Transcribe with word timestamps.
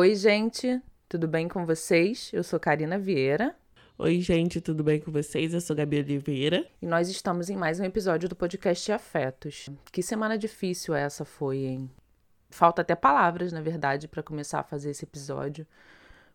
Oi, 0.00 0.14
gente, 0.14 0.80
tudo 1.08 1.26
bem 1.26 1.48
com 1.48 1.66
vocês? 1.66 2.30
Eu 2.32 2.44
sou 2.44 2.60
Karina 2.60 2.96
Vieira. 2.96 3.56
Oi, 3.98 4.20
gente, 4.20 4.60
tudo 4.60 4.84
bem 4.84 5.00
com 5.00 5.10
vocês? 5.10 5.52
Eu 5.52 5.60
sou 5.60 5.74
Gabi 5.74 5.98
Oliveira. 5.98 6.64
E 6.80 6.86
nós 6.86 7.08
estamos 7.08 7.50
em 7.50 7.56
mais 7.56 7.80
um 7.80 7.84
episódio 7.84 8.28
do 8.28 8.36
podcast 8.36 8.92
Afetos. 8.92 9.68
Que 9.90 10.00
semana 10.00 10.38
difícil 10.38 10.94
essa 10.94 11.24
foi, 11.24 11.64
hein? 11.64 11.90
Falta 12.48 12.82
até 12.82 12.94
palavras, 12.94 13.52
na 13.52 13.60
verdade, 13.60 14.06
para 14.06 14.22
começar 14.22 14.60
a 14.60 14.62
fazer 14.62 14.90
esse 14.90 15.04
episódio, 15.04 15.66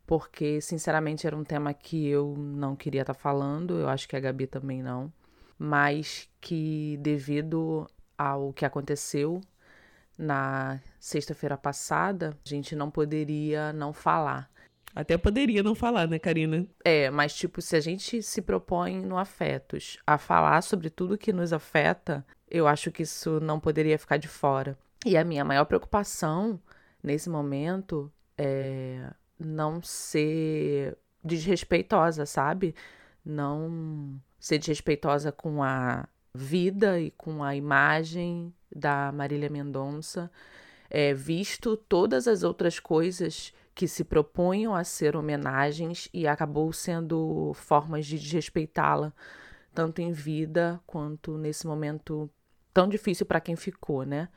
porque, 0.05 0.59
sinceramente, 0.59 1.25
era 1.25 1.37
um 1.37 1.45
tema 1.45 1.73
que 1.73 2.05
eu 2.05 2.35
não 2.37 2.75
queria 2.75 3.03
estar 3.03 3.13
tá 3.13 3.19
falando, 3.19 3.79
eu 3.79 3.87
acho 3.87 4.09
que 4.09 4.17
a 4.17 4.19
Gabi 4.19 4.45
também 4.45 4.83
não, 4.83 5.09
mas 5.57 6.27
que, 6.41 6.97
devido 6.99 7.89
ao 8.17 8.51
que 8.51 8.65
aconteceu 8.65 9.39
na 10.17 10.79
sexta-feira 10.99 11.57
passada, 11.57 12.37
a 12.45 12.49
gente 12.49 12.75
não 12.75 12.89
poderia 12.89 13.73
não 13.73 13.93
falar. 13.93 14.49
Até 14.95 15.17
poderia 15.17 15.63
não 15.63 15.73
falar, 15.73 16.07
né, 16.07 16.19
Karina? 16.19 16.67
É, 16.85 17.09
mas 17.09 17.33
tipo, 17.33 17.61
se 17.61 17.75
a 17.75 17.79
gente 17.79 18.21
se 18.21 18.41
propõe 18.41 19.01
no 19.01 19.17
Afetos 19.17 19.97
a 20.05 20.17
falar 20.19 20.61
sobre 20.61 20.89
tudo 20.89 21.17
que 21.17 21.33
nos 21.33 21.51
afeta, 21.51 22.23
eu 22.47 22.67
acho 22.67 22.91
que 22.91 23.01
isso 23.01 23.39
não 23.39 23.59
poderia 23.59 23.97
ficar 23.97 24.17
de 24.17 24.27
fora. 24.27 24.77
E 25.03 25.17
a 25.17 25.23
minha 25.23 25.43
maior 25.43 25.65
preocupação 25.65 26.61
nesse 27.01 27.29
momento 27.29 28.11
é 28.37 29.09
não 29.39 29.81
ser 29.81 30.95
desrespeitosa, 31.23 32.25
sabe? 32.25 32.75
Não 33.25 34.19
ser 34.39 34.59
desrespeitosa 34.59 35.31
com 35.31 35.63
a 35.63 36.07
vida 36.35 36.99
e 36.99 37.11
com 37.11 37.43
a 37.43 37.55
imagem 37.55 38.53
da 38.75 39.11
Marília 39.11 39.49
Mendonça, 39.49 40.31
é, 40.89 41.13
visto 41.13 41.75
todas 41.75 42.27
as 42.27 42.43
outras 42.43 42.79
coisas 42.79 43.53
que 43.75 43.87
se 43.87 44.03
propunham 44.03 44.75
a 44.75 44.83
ser 44.83 45.15
homenagens 45.15 46.07
e 46.13 46.27
acabou 46.27 46.71
sendo 46.71 47.53
formas 47.55 48.05
de 48.05 48.19
desrespeitá-la, 48.19 49.11
tanto 49.73 50.01
em 50.01 50.11
vida 50.11 50.79
quanto 50.85 51.37
nesse 51.37 51.65
momento 51.65 52.29
tão 52.73 52.87
difícil 52.87 53.25
para 53.25 53.41
quem 53.41 53.55
ficou, 53.55 54.03
né? 54.03 54.29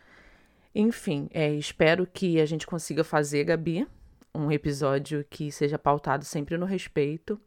Enfim, 0.74 1.28
é, 1.32 1.52
espero 1.54 2.06
que 2.06 2.40
a 2.40 2.46
gente 2.46 2.66
consiga 2.66 3.02
fazer, 3.02 3.44
Gabi, 3.44 3.86
um 4.34 4.50
episódio 4.50 5.24
que 5.28 5.50
seja 5.50 5.78
pautado 5.78 6.24
sempre 6.24 6.58
no 6.58 6.66
respeito. 6.66 7.40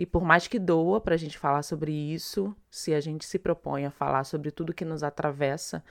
E 0.00 0.06
por 0.06 0.24
mais 0.24 0.48
que 0.48 0.58
doa 0.58 0.98
para 0.98 1.14
a 1.14 1.18
gente 1.18 1.36
falar 1.36 1.62
sobre 1.62 1.92
isso, 1.92 2.56
se 2.70 2.94
a 2.94 3.00
gente 3.02 3.26
se 3.26 3.38
propõe 3.38 3.84
a 3.84 3.90
falar 3.90 4.24
sobre 4.24 4.50
tudo 4.50 4.72
que 4.72 4.82
nos 4.82 5.02
atravessa, 5.02 5.84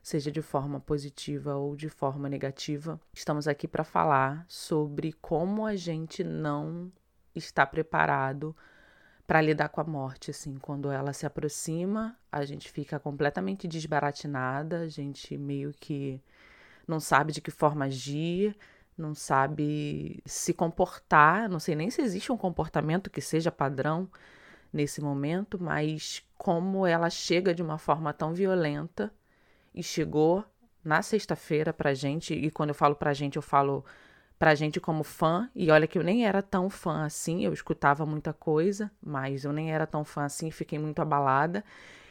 seja 0.00 0.30
de 0.30 0.40
forma 0.40 0.78
positiva 0.78 1.56
ou 1.56 1.74
de 1.74 1.88
forma 1.88 2.28
negativa. 2.28 3.00
Estamos 3.12 3.48
aqui 3.48 3.66
para 3.66 3.82
falar 3.82 4.44
sobre 4.46 5.12
como 5.14 5.66
a 5.66 5.74
gente 5.74 6.22
não 6.22 6.92
está 7.34 7.66
preparado 7.66 8.54
para 9.26 9.42
lidar 9.42 9.68
com 9.70 9.80
a 9.80 9.84
morte, 9.84 10.30
assim, 10.30 10.54
quando 10.58 10.88
ela 10.88 11.12
se 11.12 11.26
aproxima, 11.26 12.16
a 12.30 12.44
gente 12.44 12.70
fica 12.70 13.00
completamente 13.00 13.66
desbaratinada, 13.66 14.82
a 14.82 14.88
gente 14.88 15.36
meio 15.36 15.72
que 15.72 16.22
não 16.86 17.00
sabe 17.00 17.32
de 17.32 17.40
que 17.40 17.50
forma 17.50 17.86
agir, 17.86 18.56
não 18.96 19.14
sabe 19.14 20.22
se 20.24 20.52
comportar, 20.52 21.48
não 21.48 21.60
sei 21.60 21.74
nem 21.74 21.90
se 21.90 22.00
existe 22.00 22.32
um 22.32 22.36
comportamento 22.36 23.10
que 23.10 23.20
seja 23.20 23.50
padrão 23.52 24.08
nesse 24.72 25.00
momento, 25.00 25.62
mas 25.62 26.22
como 26.36 26.86
ela 26.86 27.10
chega 27.10 27.54
de 27.54 27.62
uma 27.62 27.78
forma 27.78 28.12
tão 28.12 28.32
violenta 28.34 29.12
e 29.74 29.82
chegou 29.82 30.44
na 30.84 31.02
sexta-feira 31.02 31.72
pra 31.72 31.94
gente, 31.94 32.32
e 32.34 32.50
quando 32.50 32.70
eu 32.70 32.74
falo 32.74 32.94
pra 32.94 33.12
gente, 33.12 33.36
eu 33.36 33.42
falo 33.42 33.84
pra 34.38 34.54
gente 34.54 34.78
como 34.78 35.02
fã, 35.02 35.50
e 35.54 35.70
olha 35.70 35.86
que 35.86 35.98
eu 35.98 36.04
nem 36.04 36.26
era 36.26 36.42
tão 36.42 36.70
fã 36.70 37.04
assim, 37.04 37.44
eu 37.44 37.52
escutava 37.52 38.06
muita 38.06 38.32
coisa, 38.32 38.90
mas 39.02 39.44
eu 39.44 39.52
nem 39.52 39.72
era 39.72 39.86
tão 39.86 40.04
fã 40.04 40.24
assim, 40.24 40.50
fiquei 40.50 40.78
muito 40.78 41.00
abalada 41.00 41.64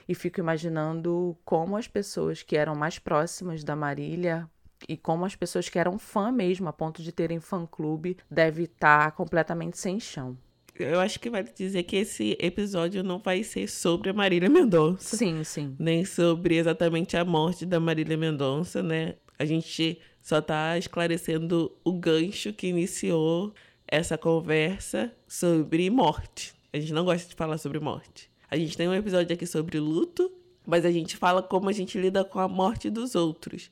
e 0.07 0.13
fico 0.13 0.40
imaginando 0.40 1.38
como 1.46 1.78
as 1.78 1.88
pessoas 1.88 2.44
que 2.44 2.57
eram 2.57 2.75
mais 2.75 3.00
próximas 3.00 3.63
da 3.63 3.75
Marília 3.75 4.50
e 4.88 4.97
como 4.97 5.25
as 5.25 5.36
pessoas 5.36 5.69
que 5.69 5.80
eram 5.80 5.97
fã 5.97 6.31
mesmo, 6.31 6.68
a 6.68 6.74
ponto 6.74 7.02
de 7.02 7.12
terem 7.12 7.40
fã-clube, 7.40 8.18
deve 8.30 8.63
estar 8.63 9.06
tá 9.06 9.12
completamente 9.12 9.78
sem 9.78 10.00
chão 10.00 10.38
eu 10.78 11.00
acho 11.00 11.19
que 11.19 11.30
vale 11.30 11.50
dizer 11.56 11.84
que 11.84 11.96
esse 11.96 12.38
episódio 12.40 13.02
não 13.02 13.18
vai 13.18 13.44
ser 13.44 13.68
sobre 13.68 14.09
a 14.09 14.14
Marília 14.14 14.50
Mendonça. 14.50 15.16
Sim, 15.16 15.44
sim. 15.44 15.75
Nem 15.80 16.03
sobre 16.03 16.58
exatamente 16.58 17.16
a 17.16 17.24
morte 17.24 17.66
da 17.66 17.80
Marília 17.80 18.18
Mendonça, 18.18 18.84
né? 18.84 19.16
A 19.40 19.46
gente 19.46 20.00
só 20.22 20.41
tá 20.41 20.78
esclarecendo 20.78 21.72
o 21.84 21.94
gancho 21.94 22.52
que 22.52 22.68
iniciou 22.68 23.53
essa 23.88 24.18
conversa 24.18 25.14
sobre 25.28 25.90
morte. 25.90 26.53
A 26.74 26.80
gente 26.80 26.91
não 26.91 27.06
gosta 27.06 27.30
de 27.30 27.35
falar 27.35 27.58
sobre 27.58 27.80
morte. 27.80 28.30
A 28.52 28.58
gente 28.58 28.75
tem 28.75 28.88
um 28.88 28.94
episódio 28.94 29.34
aqui 29.34 29.46
sobre 29.46 29.80
luto, 29.80 30.30
mas 30.66 30.84
a 30.84 30.91
gente 30.91 31.16
fala 31.16 31.41
como 31.41 31.69
a 31.69 31.74
gente 31.74 31.97
lida 31.97 32.24
com 32.25 32.40
a 32.40 32.50
morte 32.50 32.90
dos 32.90 33.16
outros 33.16 33.72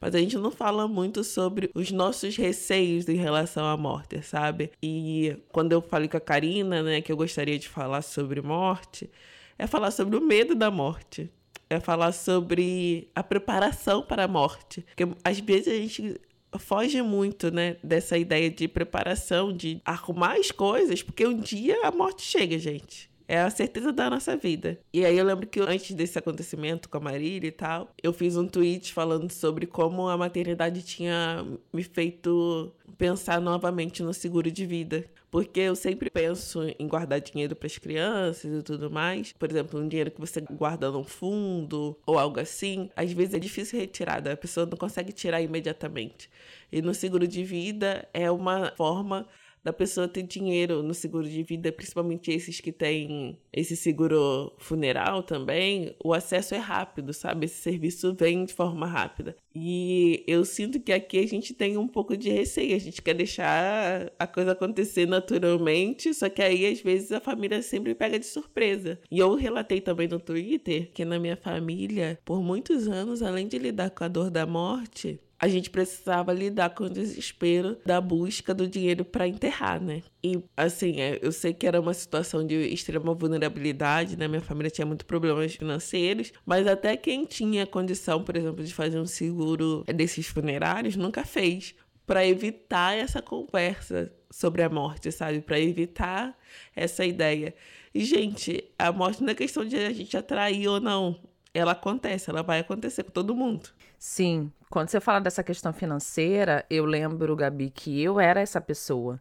mas 0.00 0.14
a 0.14 0.18
gente 0.18 0.36
não 0.36 0.50
fala 0.50 0.86
muito 0.86 1.22
sobre 1.24 1.70
os 1.74 1.90
nossos 1.90 2.36
receios 2.36 3.08
em 3.08 3.16
relação 3.16 3.66
à 3.66 3.76
morte, 3.76 4.22
sabe? 4.22 4.70
E 4.82 5.36
quando 5.50 5.72
eu 5.72 5.80
falei 5.80 6.08
com 6.08 6.16
a 6.16 6.20
Karina, 6.20 6.82
né, 6.82 7.00
que 7.00 7.10
eu 7.10 7.16
gostaria 7.16 7.58
de 7.58 7.68
falar 7.68 8.02
sobre 8.02 8.40
morte, 8.40 9.10
é 9.58 9.66
falar 9.66 9.90
sobre 9.90 10.16
o 10.16 10.20
medo 10.20 10.54
da 10.54 10.70
morte. 10.70 11.30
É 11.70 11.80
falar 11.80 12.12
sobre 12.12 13.08
a 13.14 13.22
preparação 13.22 14.02
para 14.02 14.24
a 14.24 14.28
morte. 14.28 14.84
Porque 14.94 15.16
às 15.24 15.40
vezes 15.40 15.68
a 15.68 15.76
gente 15.76 16.20
foge 16.58 17.02
muito, 17.02 17.50
né, 17.50 17.76
dessa 17.82 18.16
ideia 18.16 18.50
de 18.50 18.68
preparação, 18.68 19.52
de 19.52 19.80
arrumar 19.84 20.34
as 20.34 20.50
coisas, 20.50 21.02
porque 21.02 21.26
um 21.26 21.38
dia 21.38 21.86
a 21.86 21.90
morte 21.90 22.22
chega, 22.22 22.58
gente. 22.58 23.10
É 23.26 23.40
a 23.40 23.50
certeza 23.50 23.92
da 23.92 24.10
nossa 24.10 24.36
vida. 24.36 24.78
E 24.92 25.04
aí 25.04 25.16
eu 25.16 25.24
lembro 25.24 25.46
que 25.46 25.60
antes 25.60 25.94
desse 25.94 26.18
acontecimento 26.18 26.88
com 26.88 26.98
a 26.98 27.00
Marília 27.00 27.48
e 27.48 27.52
tal, 27.52 27.90
eu 28.02 28.12
fiz 28.12 28.36
um 28.36 28.46
tweet 28.46 28.92
falando 28.92 29.30
sobre 29.30 29.66
como 29.66 30.08
a 30.08 30.16
maternidade 30.16 30.82
tinha 30.82 31.44
me 31.72 31.82
feito 31.82 32.72
pensar 32.98 33.40
novamente 33.40 34.02
no 34.02 34.12
seguro 34.12 34.50
de 34.50 34.66
vida. 34.66 35.04
Porque 35.30 35.58
eu 35.58 35.74
sempre 35.74 36.08
penso 36.10 36.62
em 36.78 36.86
guardar 36.86 37.20
dinheiro 37.20 37.56
para 37.56 37.66
as 37.66 37.76
crianças 37.76 38.44
e 38.44 38.62
tudo 38.62 38.88
mais. 38.88 39.32
Por 39.32 39.50
exemplo, 39.50 39.80
um 39.80 39.88
dinheiro 39.88 40.12
que 40.12 40.20
você 40.20 40.40
guarda 40.40 40.92
num 40.92 41.02
fundo 41.02 41.98
ou 42.06 42.16
algo 42.16 42.38
assim, 42.38 42.88
às 42.94 43.10
vezes 43.10 43.34
é 43.34 43.38
difícil 43.40 43.80
retirar, 43.80 44.26
a 44.28 44.36
pessoa 44.36 44.64
não 44.64 44.76
consegue 44.76 45.12
tirar 45.12 45.42
imediatamente. 45.42 46.30
E 46.70 46.80
no 46.80 46.94
seguro 46.94 47.26
de 47.26 47.42
vida 47.42 48.08
é 48.14 48.30
uma 48.30 48.72
forma 48.76 49.26
da 49.64 49.72
pessoa 49.72 50.06
ter 50.06 50.22
dinheiro 50.22 50.82
no 50.82 50.92
seguro 50.92 51.26
de 51.26 51.42
vida, 51.42 51.72
principalmente 51.72 52.30
esses 52.30 52.60
que 52.60 52.70
têm 52.70 53.38
esse 53.52 53.74
seguro 53.76 54.52
funeral 54.58 55.22
também, 55.22 55.94
o 56.04 56.12
acesso 56.12 56.54
é 56.54 56.58
rápido, 56.58 57.14
sabe? 57.14 57.46
Esse 57.46 57.62
serviço 57.62 58.14
vem 58.14 58.44
de 58.44 58.52
forma 58.52 58.86
rápida. 58.86 59.34
E 59.54 60.22
eu 60.26 60.44
sinto 60.44 60.80
que 60.80 60.92
aqui 60.92 61.18
a 61.18 61.26
gente 61.26 61.54
tem 61.54 61.78
um 61.78 61.88
pouco 61.88 62.16
de 62.16 62.28
receio, 62.28 62.76
a 62.76 62.78
gente 62.78 63.00
quer 63.00 63.14
deixar 63.14 64.12
a 64.18 64.26
coisa 64.26 64.52
acontecer 64.52 65.06
naturalmente, 65.06 66.12
só 66.12 66.28
que 66.28 66.42
aí 66.42 66.66
às 66.66 66.80
vezes 66.80 67.12
a 67.12 67.20
família 67.20 67.62
sempre 67.62 67.94
pega 67.94 68.18
de 68.18 68.26
surpresa. 68.26 68.98
E 69.10 69.18
eu 69.18 69.34
relatei 69.34 69.80
também 69.80 70.08
no 70.08 70.20
Twitter 70.20 70.90
que 70.92 71.04
na 71.04 71.18
minha 71.18 71.36
família, 71.36 72.18
por 72.24 72.42
muitos 72.42 72.86
anos, 72.88 73.22
além 73.22 73.48
de 73.48 73.58
lidar 73.58 73.90
com 73.90 74.04
a 74.04 74.08
dor 74.08 74.30
da 74.30 74.44
morte, 74.44 75.20
a 75.44 75.48
gente 75.48 75.68
precisava 75.68 76.32
lidar 76.32 76.70
com 76.70 76.84
o 76.84 76.88
desespero 76.88 77.76
da 77.84 78.00
busca 78.00 78.54
do 78.54 78.66
dinheiro 78.66 79.04
para 79.04 79.28
enterrar, 79.28 79.78
né? 79.78 80.02
E 80.22 80.42
assim, 80.56 81.02
é, 81.02 81.18
eu 81.20 81.30
sei 81.30 81.52
que 81.52 81.66
era 81.66 81.78
uma 81.78 81.92
situação 81.92 82.46
de 82.46 82.54
extrema 82.54 83.12
vulnerabilidade, 83.12 84.16
né? 84.16 84.26
Minha 84.26 84.40
família 84.40 84.70
tinha 84.70 84.86
muitos 84.86 85.06
problemas 85.06 85.54
financeiros, 85.54 86.32
mas 86.46 86.66
até 86.66 86.96
quem 86.96 87.26
tinha 87.26 87.66
condição, 87.66 88.24
por 88.24 88.38
exemplo, 88.38 88.64
de 88.64 88.72
fazer 88.72 88.98
um 88.98 89.04
seguro 89.04 89.84
desses 89.94 90.26
funerários 90.26 90.96
nunca 90.96 91.26
fez 91.26 91.74
para 92.06 92.26
evitar 92.26 92.96
essa 92.96 93.20
conversa 93.20 94.10
sobre 94.30 94.62
a 94.62 94.70
morte, 94.70 95.12
sabe? 95.12 95.42
Para 95.42 95.60
evitar 95.60 96.34
essa 96.74 97.04
ideia. 97.04 97.54
E 97.94 98.02
gente, 98.02 98.64
a 98.78 98.90
morte 98.90 99.22
não 99.22 99.28
é 99.28 99.34
questão 99.34 99.62
de 99.62 99.76
a 99.76 99.92
gente 99.92 100.16
atrair 100.16 100.68
ou 100.68 100.80
não. 100.80 101.20
Ela 101.52 101.72
acontece, 101.72 102.30
ela 102.30 102.42
vai 102.42 102.60
acontecer 102.60 103.04
com 103.04 103.10
todo 103.10 103.34
mundo. 103.34 103.68
Sim, 103.98 104.52
quando 104.70 104.88
você 104.88 105.00
fala 105.00 105.20
dessa 105.20 105.42
questão 105.42 105.72
financeira, 105.72 106.64
eu 106.68 106.84
lembro, 106.84 107.34
Gabi, 107.36 107.70
que 107.70 108.02
eu 108.02 108.20
era 108.20 108.40
essa 108.40 108.60
pessoa 108.60 109.18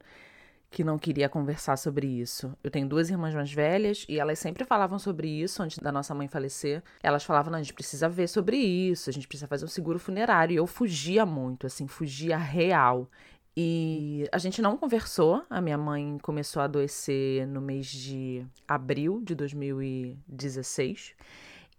que 0.73 0.83
não 0.83 0.97
queria 0.97 1.29
conversar 1.29 1.77
sobre 1.77 2.07
isso. 2.07 2.51
Eu 2.63 2.71
tenho 2.71 2.89
duas 2.89 3.09
irmãs 3.09 3.35
mais 3.35 3.53
velhas 3.53 4.05
e 4.09 4.19
elas 4.19 4.39
sempre 4.39 4.65
falavam 4.65 4.97
sobre 4.97 5.27
isso 5.29 5.61
antes 5.61 5.77
da 5.77 5.91
nossa 5.91 6.15
mãe 6.15 6.27
falecer. 6.27 6.83
Elas 7.01 7.23
falavam: 7.23 7.51
não, 7.51 7.59
a 7.59 7.61
gente 7.61 7.75
precisa 7.75 8.09
ver 8.09 8.27
sobre 8.27 8.57
isso, 8.57 9.09
a 9.09 9.13
gente 9.13 9.27
precisa 9.27 9.47
fazer 9.47 9.65
um 9.65 9.69
seguro 9.69 9.99
funerário. 9.99 10.53
E 10.55 10.57
eu 10.57 10.65
fugia 10.65 11.25
muito, 11.25 11.67
assim, 11.67 11.87
fugia 11.87 12.37
real. 12.37 13.07
E 13.55 14.27
a 14.31 14.39
gente 14.39 14.63
não 14.63 14.75
conversou. 14.75 15.45
A 15.47 15.61
minha 15.61 15.77
mãe 15.77 16.17
começou 16.23 16.59
a 16.61 16.65
adoecer 16.65 17.47
no 17.47 17.61
mês 17.61 17.85
de 17.85 18.43
abril 18.67 19.21
de 19.23 19.35
2016. 19.35 21.13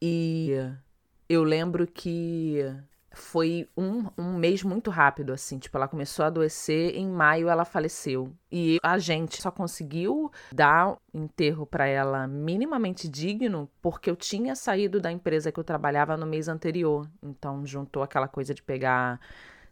E 0.00 0.52
eu 1.28 1.42
lembro 1.42 1.86
que 1.86 2.58
foi 3.14 3.68
um, 3.76 4.06
um 4.18 4.36
mês 4.36 4.62
muito 4.62 4.90
rápido, 4.90 5.32
assim. 5.32 5.58
Tipo, 5.58 5.76
ela 5.76 5.88
começou 5.88 6.24
a 6.24 6.28
adoecer, 6.28 6.96
em 6.96 7.08
maio 7.08 7.48
ela 7.48 7.64
faleceu. 7.64 8.32
E 8.50 8.78
a 8.82 8.98
gente 8.98 9.40
só 9.40 9.50
conseguiu 9.50 10.30
dar 10.52 10.96
enterro 11.12 11.64
para 11.64 11.86
ela 11.86 12.26
minimamente 12.26 13.08
digno 13.08 13.70
porque 13.80 14.10
eu 14.10 14.16
tinha 14.16 14.54
saído 14.54 15.00
da 15.00 15.10
empresa 15.10 15.52
que 15.52 15.58
eu 15.58 15.64
trabalhava 15.64 16.16
no 16.16 16.26
mês 16.26 16.48
anterior. 16.48 17.08
Então, 17.22 17.64
juntou 17.66 18.02
aquela 18.02 18.28
coisa 18.28 18.52
de 18.52 18.62
pegar 18.62 19.20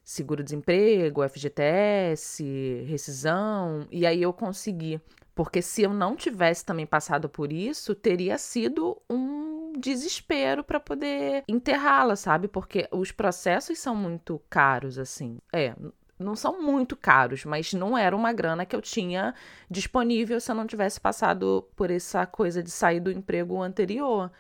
seguro-desemprego, 0.05 1.29
FGTS, 1.29 2.85
rescisão, 2.89 3.87
e 3.91 4.05
aí 4.05 4.21
eu 4.23 4.33
consegui. 4.33 5.01
Porque 5.35 5.63
se 5.63 5.83
eu 5.83 5.95
não 5.95 6.15
tivesse 6.17 6.65
também 6.65 6.87
passado 6.87 7.29
por 7.29 7.53
isso, 7.53 7.95
teria 7.95 8.37
sido 8.37 9.01
um 9.09 9.62
desespero 9.79 10.65
para 10.65 10.81
poder 10.81 11.45
enterrá-la, 11.49 12.17
sabe? 12.17 12.49
Porque 12.49 12.89
os 12.91 13.13
processos 13.13 13.79
são 13.79 13.95
muito 13.95 14.41
caros, 14.49 14.99
assim. 14.99 15.39
É, 15.53 15.75
não 16.19 16.37
são 16.37 16.63
muito 16.63 16.97
caros, 16.97 17.45
mas 17.45 17.73
não 17.73 17.97
era 17.99 18.17
uma 18.17 18.33
grana 18.33 18.65
que 18.65 18.75
eu 18.75 18.81
tinha 18.81 19.35
disponível 19.71 20.41
se 20.41 20.51
eu 20.51 20.55
não 20.55 20.67
tivesse 20.67 21.01
passado 21.01 21.69
por 21.77 21.91
essa 21.91 22.25
coisa 22.27 22.63
de 22.63 22.71
sair 22.71 23.01
do 23.01 23.11
emprego 23.11 23.61
anterior. 23.61 24.31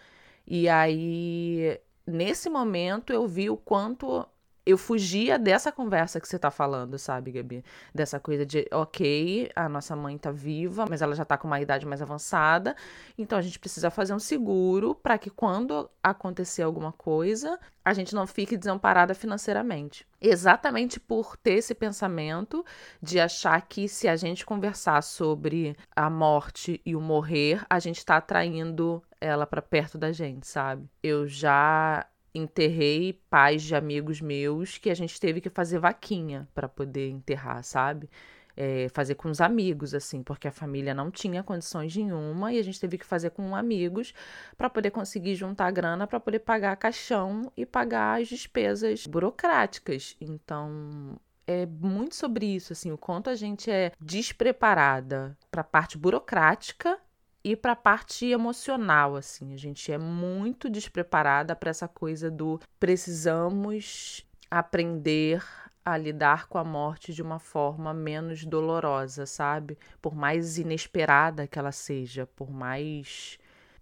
E 0.46 0.68
aí, 0.68 1.78
nesse 2.06 2.48
momento, 2.48 3.12
eu 3.12 3.26
vi 3.26 3.50
o 3.50 3.56
quanto 3.56 4.26
eu 4.64 4.78
fugia 4.78 5.38
dessa 5.38 5.72
conversa 5.72 6.20
que 6.20 6.28
você 6.28 6.38
tá 6.38 6.50
falando, 6.50 6.98
sabe, 6.98 7.32
Gabi? 7.32 7.64
Dessa 7.94 8.20
coisa 8.20 8.46
de, 8.46 8.66
ok, 8.72 9.50
a 9.56 9.68
nossa 9.68 9.96
mãe 9.96 10.16
tá 10.16 10.30
viva, 10.30 10.86
mas 10.88 11.02
ela 11.02 11.14
já 11.14 11.24
tá 11.24 11.36
com 11.36 11.48
uma 11.48 11.60
idade 11.60 11.84
mais 11.84 12.00
avançada, 12.00 12.76
então 13.18 13.38
a 13.38 13.42
gente 13.42 13.58
precisa 13.58 13.90
fazer 13.90 14.14
um 14.14 14.18
seguro 14.18 14.94
para 14.94 15.18
que 15.18 15.30
quando 15.30 15.90
acontecer 16.02 16.62
alguma 16.62 16.92
coisa, 16.92 17.58
a 17.84 17.92
gente 17.92 18.14
não 18.14 18.26
fique 18.26 18.56
desamparada 18.56 19.14
financeiramente. 19.14 20.06
Exatamente 20.20 21.00
por 21.00 21.36
ter 21.36 21.54
esse 21.54 21.74
pensamento 21.74 22.64
de 23.02 23.18
achar 23.18 23.60
que 23.62 23.88
se 23.88 24.06
a 24.06 24.14
gente 24.14 24.46
conversar 24.46 25.02
sobre 25.02 25.76
a 25.96 26.08
morte 26.08 26.80
e 26.86 26.94
o 26.94 27.00
morrer, 27.00 27.64
a 27.68 27.80
gente 27.80 28.04
tá 28.04 28.18
atraindo 28.18 29.02
ela 29.20 29.46
para 29.46 29.62
perto 29.62 29.98
da 29.98 30.12
gente, 30.12 30.46
sabe? 30.46 30.88
Eu 31.02 31.26
já 31.26 32.06
enterrei 32.34 33.12
pais 33.28 33.62
de 33.62 33.74
amigos 33.74 34.20
meus 34.20 34.78
que 34.78 34.90
a 34.90 34.94
gente 34.94 35.20
teve 35.20 35.40
que 35.40 35.50
fazer 35.50 35.78
vaquinha 35.78 36.48
para 36.54 36.68
poder 36.68 37.08
enterrar, 37.10 37.62
sabe? 37.62 38.08
É, 38.54 38.88
fazer 38.90 39.14
com 39.14 39.30
os 39.30 39.40
amigos, 39.40 39.94
assim, 39.94 40.22
porque 40.22 40.46
a 40.46 40.52
família 40.52 40.92
não 40.92 41.10
tinha 41.10 41.42
condições 41.42 41.96
nenhuma 41.96 42.52
e 42.52 42.58
a 42.58 42.62
gente 42.62 42.78
teve 42.78 42.98
que 42.98 43.06
fazer 43.06 43.30
com 43.30 43.56
amigos 43.56 44.12
para 44.58 44.68
poder 44.68 44.90
conseguir 44.90 45.34
juntar 45.34 45.70
grana 45.70 46.06
para 46.06 46.20
poder 46.20 46.40
pagar 46.40 46.76
caixão 46.76 47.50
e 47.56 47.64
pagar 47.64 48.20
as 48.20 48.28
despesas 48.28 49.06
burocráticas. 49.06 50.16
Então, 50.20 51.18
é 51.46 51.66
muito 51.66 52.14
sobre 52.14 52.46
isso, 52.46 52.72
assim, 52.72 52.92
o 52.92 52.98
quanto 52.98 53.30
a 53.30 53.34
gente 53.34 53.70
é 53.70 53.92
despreparada 54.00 55.36
para 55.50 55.62
a 55.62 55.64
parte 55.64 55.96
burocrática 55.96 56.98
e 57.44 57.56
para 57.56 57.72
a 57.72 57.76
parte 57.76 58.26
emocional, 58.26 59.16
assim, 59.16 59.52
a 59.52 59.56
gente 59.56 59.90
é 59.90 59.98
muito 59.98 60.70
despreparada 60.70 61.56
para 61.56 61.70
essa 61.70 61.88
coisa 61.88 62.30
do 62.30 62.60
precisamos 62.78 64.24
aprender 64.50 65.42
a 65.84 65.96
lidar 65.96 66.46
com 66.46 66.58
a 66.58 66.64
morte 66.64 67.12
de 67.12 67.20
uma 67.20 67.40
forma 67.40 67.92
menos 67.92 68.44
dolorosa, 68.44 69.26
sabe? 69.26 69.76
Por 70.00 70.14
mais 70.14 70.58
inesperada 70.58 71.46
que 71.48 71.58
ela 71.58 71.72
seja, 71.72 72.26
por 72.36 72.50
mais 72.50 73.38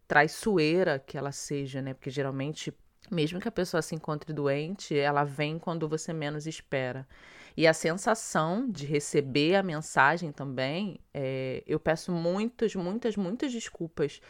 traiçoeira 0.09 0.99
que 0.99 1.19
ela 1.19 1.31
seja, 1.31 1.83
né? 1.83 1.93
Porque 1.93 2.11
geralmente, 2.11 2.73
mesmo 3.11 3.41
que 3.41 3.49
a 3.49 3.53
pessoa 3.53 3.83
se 3.83 3.95
encontre 3.95 4.33
doente, 4.33 4.97
ela 4.97 5.25
vem 5.25 5.59
quando 5.59 5.89
você 5.89 6.13
menos 6.13 6.47
espera. 6.47 7.07
E 7.57 7.67
a 7.67 7.75
sensação 7.75 8.71
de 8.71 8.87
receber 8.87 9.57
a 9.57 9.63
mensagem 9.63 10.33
também, 10.33 11.01
é, 11.13 11.63
eu 11.67 11.81
peço 11.81 12.13
muitas, 12.13 12.75
muitas, 12.75 13.17
muitas 13.17 13.53
desculpas 13.53 14.21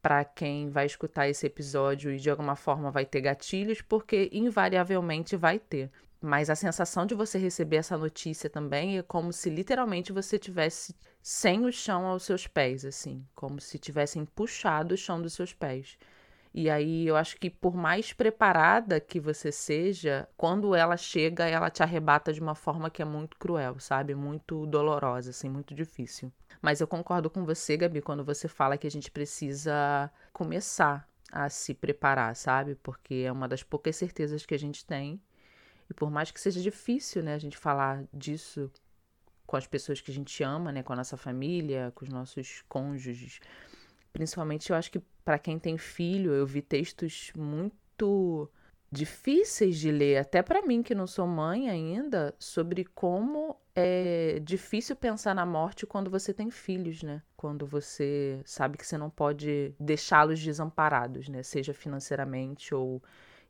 para 0.00 0.24
quem 0.24 0.70
vai 0.70 0.86
escutar 0.86 1.28
esse 1.28 1.46
episódio 1.46 2.12
e 2.12 2.18
de 2.18 2.30
alguma 2.30 2.56
forma 2.56 2.90
vai 2.90 3.04
ter 3.04 3.20
gatilhos, 3.20 3.82
porque 3.82 4.30
invariavelmente 4.32 5.36
vai 5.36 5.58
ter. 5.58 5.90
Mas 6.22 6.50
a 6.50 6.54
sensação 6.54 7.06
de 7.06 7.14
você 7.14 7.38
receber 7.38 7.76
essa 7.76 7.96
notícia 7.96 8.50
também 8.50 8.98
é 8.98 9.02
como 9.02 9.32
se 9.32 9.48
literalmente 9.48 10.12
você 10.12 10.38
tivesse 10.38 10.94
sem 11.22 11.64
o 11.64 11.72
chão 11.72 12.06
aos 12.06 12.24
seus 12.24 12.46
pés, 12.46 12.84
assim, 12.84 13.26
como 13.34 13.60
se 13.60 13.78
tivessem 13.78 14.24
puxado 14.24 14.94
o 14.94 14.98
chão 14.98 15.20
dos 15.20 15.32
seus 15.32 15.54
pés. 15.54 15.98
E 16.52 16.68
aí 16.68 17.06
eu 17.06 17.16
acho 17.16 17.36
que 17.36 17.48
por 17.48 17.74
mais 17.74 18.12
preparada 18.12 19.00
que 19.00 19.20
você 19.20 19.52
seja, 19.52 20.28
quando 20.36 20.74
ela 20.74 20.96
chega, 20.96 21.46
ela 21.46 21.70
te 21.70 21.82
arrebata 21.82 22.32
de 22.32 22.40
uma 22.40 22.56
forma 22.56 22.90
que 22.90 23.00
é 23.00 23.04
muito 23.04 23.36
cruel, 23.38 23.78
sabe? 23.78 24.14
Muito 24.14 24.66
dolorosa, 24.66 25.30
assim, 25.30 25.48
muito 25.48 25.74
difícil. 25.74 26.32
Mas 26.60 26.80
eu 26.80 26.88
concordo 26.88 27.30
com 27.30 27.44
você, 27.44 27.76
Gabi, 27.76 28.02
quando 28.02 28.24
você 28.24 28.48
fala 28.48 28.76
que 28.76 28.86
a 28.86 28.90
gente 28.90 29.10
precisa 29.10 30.10
começar 30.32 31.08
a 31.30 31.48
se 31.48 31.72
preparar, 31.72 32.34
sabe? 32.34 32.74
Porque 32.74 33.22
é 33.26 33.32
uma 33.32 33.46
das 33.46 33.62
poucas 33.62 33.94
certezas 33.96 34.44
que 34.44 34.54
a 34.54 34.58
gente 34.58 34.84
tem. 34.84 35.20
E 35.88 35.94
por 35.94 36.10
mais 36.10 36.30
que 36.30 36.40
seja 36.40 36.60
difícil, 36.60 37.22
né, 37.22 37.34
a 37.34 37.38
gente 37.38 37.56
falar 37.56 38.04
disso 38.12 38.70
com 39.46 39.56
as 39.56 39.66
pessoas 39.66 40.00
que 40.00 40.10
a 40.10 40.14
gente 40.14 40.42
ama, 40.44 40.70
né, 40.70 40.82
com 40.82 40.92
a 40.92 40.96
nossa 40.96 41.16
família, 41.16 41.92
com 41.94 42.04
os 42.04 42.10
nossos 42.10 42.62
cônjuges, 42.68 43.40
Principalmente 44.12 44.70
eu 44.70 44.76
acho 44.76 44.90
que 44.90 45.00
para 45.24 45.38
quem 45.38 45.58
tem 45.58 45.78
filho, 45.78 46.32
eu 46.32 46.46
vi 46.46 46.62
textos 46.62 47.32
muito 47.36 48.50
difíceis 48.90 49.78
de 49.78 49.90
ler, 49.92 50.18
até 50.18 50.42
para 50.42 50.62
mim 50.62 50.82
que 50.82 50.94
não 50.94 51.06
sou 51.06 51.26
mãe 51.26 51.70
ainda, 51.70 52.34
sobre 52.38 52.84
como 52.84 53.56
é 53.74 54.40
difícil 54.42 54.96
pensar 54.96 55.34
na 55.34 55.46
morte 55.46 55.86
quando 55.86 56.10
você 56.10 56.34
tem 56.34 56.50
filhos, 56.50 57.02
né? 57.02 57.22
Quando 57.36 57.66
você 57.66 58.40
sabe 58.44 58.76
que 58.76 58.86
você 58.86 58.98
não 58.98 59.08
pode 59.08 59.74
deixá-los 59.78 60.42
desamparados, 60.42 61.28
né? 61.28 61.42
Seja 61.42 61.72
financeiramente 61.72 62.74
ou 62.74 63.00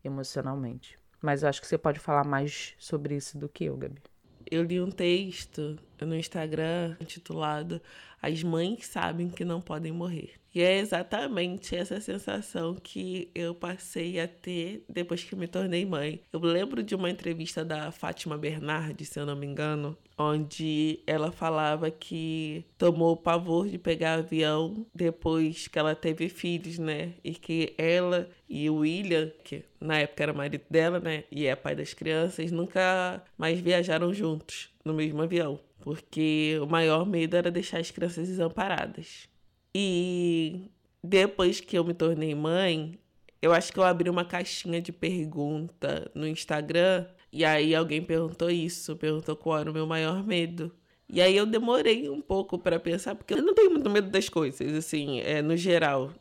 emocionalmente. 0.05 0.99
Mas 1.23 1.43
eu 1.43 1.49
acho 1.49 1.61
que 1.61 1.67
você 1.67 1.79
pode 1.79 1.99
falar 1.99 2.25
mais 2.25 2.75
sobre 2.79 3.17
isso 3.17 3.39
do 3.39 3.49
que 3.49 3.65
eu, 3.65 3.77
Gabi. 3.77 4.03
Eu 4.51 4.63
li 4.63 4.81
um 4.81 4.91
texto 4.91 5.79
no 6.01 6.17
Instagram 6.17 6.97
intitulado 7.01 7.81
As 8.21 8.43
Mães 8.43 8.87
Sabem 8.87 9.29
que 9.29 9.45
Não 9.45 9.61
Podem 9.61 9.93
Morrer. 9.93 10.40
E 10.55 10.61
é 10.61 10.79
exatamente 10.79 11.77
essa 11.77 12.01
sensação 12.01 12.75
que 12.75 13.31
eu 13.35 13.55
passei 13.55 14.19
a 14.19 14.27
ter 14.27 14.85
depois 14.89 15.23
que 15.23 15.37
me 15.37 15.47
tornei 15.47 15.87
mãe. 15.87 16.21
Eu 16.33 16.41
lembro 16.41 16.83
de 16.83 16.95
uma 16.95 17.09
entrevista 17.09 17.65
da 17.65 17.93
Fátima 17.93 18.37
Bernardi, 18.37 19.05
se 19.05 19.19
eu 19.19 19.25
não 19.25 19.37
me 19.37 19.47
engano, 19.47 19.97
onde 20.19 21.01
ela 21.07 21.31
falava 21.31 21.91
que 21.91 22.65
tomou 22.77 23.13
o 23.13 23.17
pavor 23.17 23.69
de 23.69 23.79
pegar 23.79 24.15
avião 24.15 24.85
depois 24.95 25.69
que 25.69 25.79
ela 25.79 25.95
teve 25.95 26.29
filhos, 26.29 26.79
né? 26.79 27.15
E 27.23 27.33
que 27.33 27.73
ela 27.79 28.29
e 28.49 28.69
o 28.69 28.79
William, 28.79 29.31
que 29.45 29.65
na 29.81 29.99
época 29.99 30.25
era 30.25 30.33
marido 30.33 30.65
dela, 30.69 30.99
né? 30.99 31.25
E 31.31 31.47
é 31.47 31.55
pai 31.55 31.77
das 31.77 31.95
crianças, 31.95 32.51
nunca 32.51 33.23
mais 33.39 33.61
viajaram 33.61 34.13
juntos 34.13 34.69
no 34.85 34.93
mesmo 34.93 35.23
avião. 35.23 35.61
Porque 35.81 36.59
o 36.63 36.67
maior 36.67 37.07
medo 37.07 37.37
era 37.37 37.51
deixar 37.51 37.79
as 37.79 37.91
crianças 37.91 38.29
desamparadas. 38.29 39.30
E 39.75 40.71
depois 41.03 41.61
que 41.61 41.79
eu 41.79 41.85
me 41.85 41.95
tornei 41.95 42.35
mãe, 42.35 42.99
eu 43.41 43.53
acho 43.53 43.73
que 43.73 43.79
eu 43.79 43.85
abri 43.85 44.11
uma 44.11 44.25
caixinha 44.25 44.81
de 44.81 44.93
pergunta 44.93 46.11
no 46.15 46.27
Instagram 46.27 47.07
e 47.33 47.45
aí 47.45 47.75
alguém 47.75 48.03
perguntou 48.03 48.51
isso, 48.51 48.97
perguntou 48.97 49.37
qual 49.37 49.61
era 49.61 49.71
o 49.71 49.75
meu 49.75 49.87
maior 49.87 50.25
medo. 50.27 50.73
E 51.09 51.21
aí 51.21 51.37
eu 51.37 51.47
demorei 51.47 52.09
um 52.09 52.21
pouco 52.21 52.59
para 52.59 52.79
pensar, 52.79 53.15
porque 53.15 53.35
eu 53.35 53.43
não 53.43 53.55
tenho 53.55 53.71
muito 53.71 53.91
medo 53.91 54.11
das 54.11 54.29
coisas, 54.29 54.75
assim, 54.75 55.21
é, 55.21 55.43
no 55.43 55.57
geral. 55.57 56.13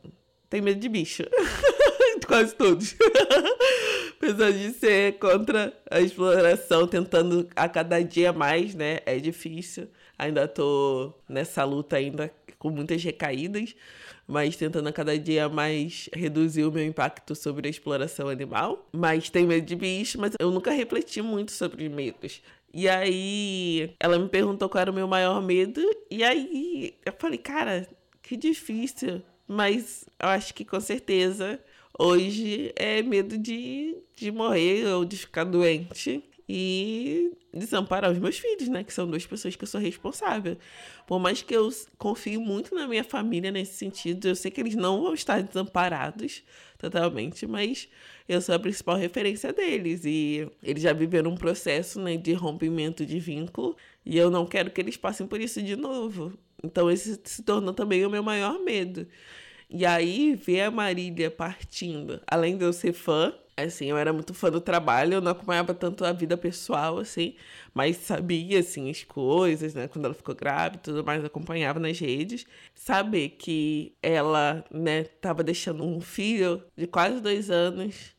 Tenho 0.48 0.64
medo 0.64 0.80
de 0.80 0.88
bicho. 0.88 1.22
quase 2.30 2.54
todos. 2.54 2.94
Apesar 4.16 4.52
de 4.52 4.70
ser 4.70 5.18
contra 5.18 5.72
a 5.90 6.00
exploração, 6.00 6.86
tentando 6.86 7.48
a 7.56 7.68
cada 7.68 8.00
dia 8.02 8.32
mais, 8.32 8.74
né? 8.74 9.00
É 9.04 9.18
difícil. 9.18 9.88
Ainda 10.16 10.46
tô 10.46 11.12
nessa 11.28 11.64
luta 11.64 11.96
ainda 11.96 12.32
com 12.60 12.68
muitas 12.70 13.02
recaídas, 13.02 13.74
mas 14.28 14.54
tentando 14.54 14.86
a 14.88 14.92
cada 14.92 15.18
dia 15.18 15.48
mais 15.48 16.10
reduzir 16.12 16.62
o 16.64 16.70
meu 16.70 16.84
impacto 16.84 17.34
sobre 17.34 17.66
a 17.66 17.70
exploração 17.70 18.28
animal. 18.28 18.86
Mas 18.92 19.30
tenho 19.30 19.48
medo 19.48 19.66
de 19.66 19.74
bicho, 19.74 20.20
mas 20.20 20.34
eu 20.38 20.50
nunca 20.50 20.70
refleti 20.70 21.22
muito 21.22 21.52
sobre 21.52 21.88
medos. 21.88 22.42
E 22.72 22.86
aí 22.86 23.94
ela 23.98 24.18
me 24.18 24.28
perguntou 24.28 24.68
qual 24.68 24.82
era 24.82 24.90
o 24.90 24.94
meu 24.94 25.08
maior 25.08 25.42
medo, 25.42 25.80
e 26.10 26.22
aí 26.22 26.94
eu 27.04 27.14
falei, 27.18 27.38
cara, 27.38 27.88
que 28.22 28.36
difícil. 28.36 29.22
Mas 29.48 30.04
eu 30.20 30.28
acho 30.28 30.54
que 30.54 30.64
com 30.64 30.78
certeza 30.78 31.58
hoje 31.98 32.72
é 32.76 33.02
medo 33.02 33.38
de, 33.38 33.96
de 34.14 34.30
morrer 34.30 34.86
ou 34.86 35.04
de 35.04 35.16
ficar 35.16 35.44
doente. 35.44 36.22
E 36.52 37.30
desamparar 37.54 38.10
os 38.10 38.18
meus 38.18 38.36
filhos, 38.36 38.68
né? 38.68 38.82
Que 38.82 38.92
são 38.92 39.06
duas 39.08 39.24
pessoas 39.24 39.54
que 39.54 39.62
eu 39.62 39.68
sou 39.68 39.80
responsável. 39.80 40.58
Por 41.06 41.20
mais 41.20 41.42
que 41.42 41.54
eu 41.54 41.70
confio 41.96 42.40
muito 42.40 42.74
na 42.74 42.88
minha 42.88 43.04
família 43.04 43.52
nesse 43.52 43.74
sentido, 43.74 44.26
eu 44.26 44.34
sei 44.34 44.50
que 44.50 44.60
eles 44.60 44.74
não 44.74 45.00
vão 45.00 45.14
estar 45.14 45.40
desamparados 45.44 46.42
totalmente, 46.76 47.46
mas 47.46 47.88
eu 48.28 48.40
sou 48.40 48.52
a 48.52 48.58
principal 48.58 48.96
referência 48.96 49.52
deles. 49.52 50.04
E 50.04 50.50
eles 50.60 50.82
já 50.82 50.92
viveram 50.92 51.30
um 51.30 51.36
processo 51.36 52.00
né, 52.00 52.16
de 52.16 52.32
rompimento 52.32 53.06
de 53.06 53.20
vínculo 53.20 53.76
e 54.04 54.18
eu 54.18 54.28
não 54.28 54.44
quero 54.44 54.72
que 54.72 54.80
eles 54.80 54.96
passem 54.96 55.28
por 55.28 55.40
isso 55.40 55.62
de 55.62 55.76
novo. 55.76 56.32
Então, 56.64 56.90
esse 56.90 57.20
se 57.22 57.44
tornou 57.44 57.72
também 57.72 58.04
o 58.04 58.10
meu 58.10 58.24
maior 58.24 58.58
medo. 58.58 59.06
E 59.68 59.86
aí, 59.86 60.34
ver 60.34 60.62
a 60.62 60.70
Marília 60.70 61.30
partindo, 61.30 62.20
além 62.26 62.56
de 62.56 62.64
eu 62.64 62.72
ser 62.72 62.92
fã, 62.92 63.32
assim, 63.64 63.86
eu 63.86 63.96
era 63.98 64.12
muito 64.12 64.34
fã 64.34 64.50
do 64.50 64.60
trabalho, 64.60 65.14
eu 65.14 65.20
não 65.20 65.32
acompanhava 65.32 65.74
tanto 65.74 66.04
a 66.04 66.12
vida 66.12 66.36
pessoal, 66.36 66.98
assim, 66.98 67.34
mas 67.74 67.96
sabia, 67.96 68.60
assim, 68.60 68.90
as 68.90 69.04
coisas, 69.04 69.74
né, 69.74 69.88
quando 69.88 70.04
ela 70.04 70.14
ficou 70.14 70.34
grávida 70.34 70.78
e 70.78 70.80
tudo 70.80 71.04
mais, 71.04 71.24
acompanhava 71.24 71.78
nas 71.80 71.98
redes. 71.98 72.46
Saber 72.74 73.30
que 73.30 73.94
ela, 74.02 74.64
né, 74.70 75.04
tava 75.04 75.42
deixando 75.42 75.84
um 75.84 76.00
filho 76.00 76.62
de 76.76 76.86
quase 76.86 77.20
dois 77.20 77.50
anos. 77.50 78.14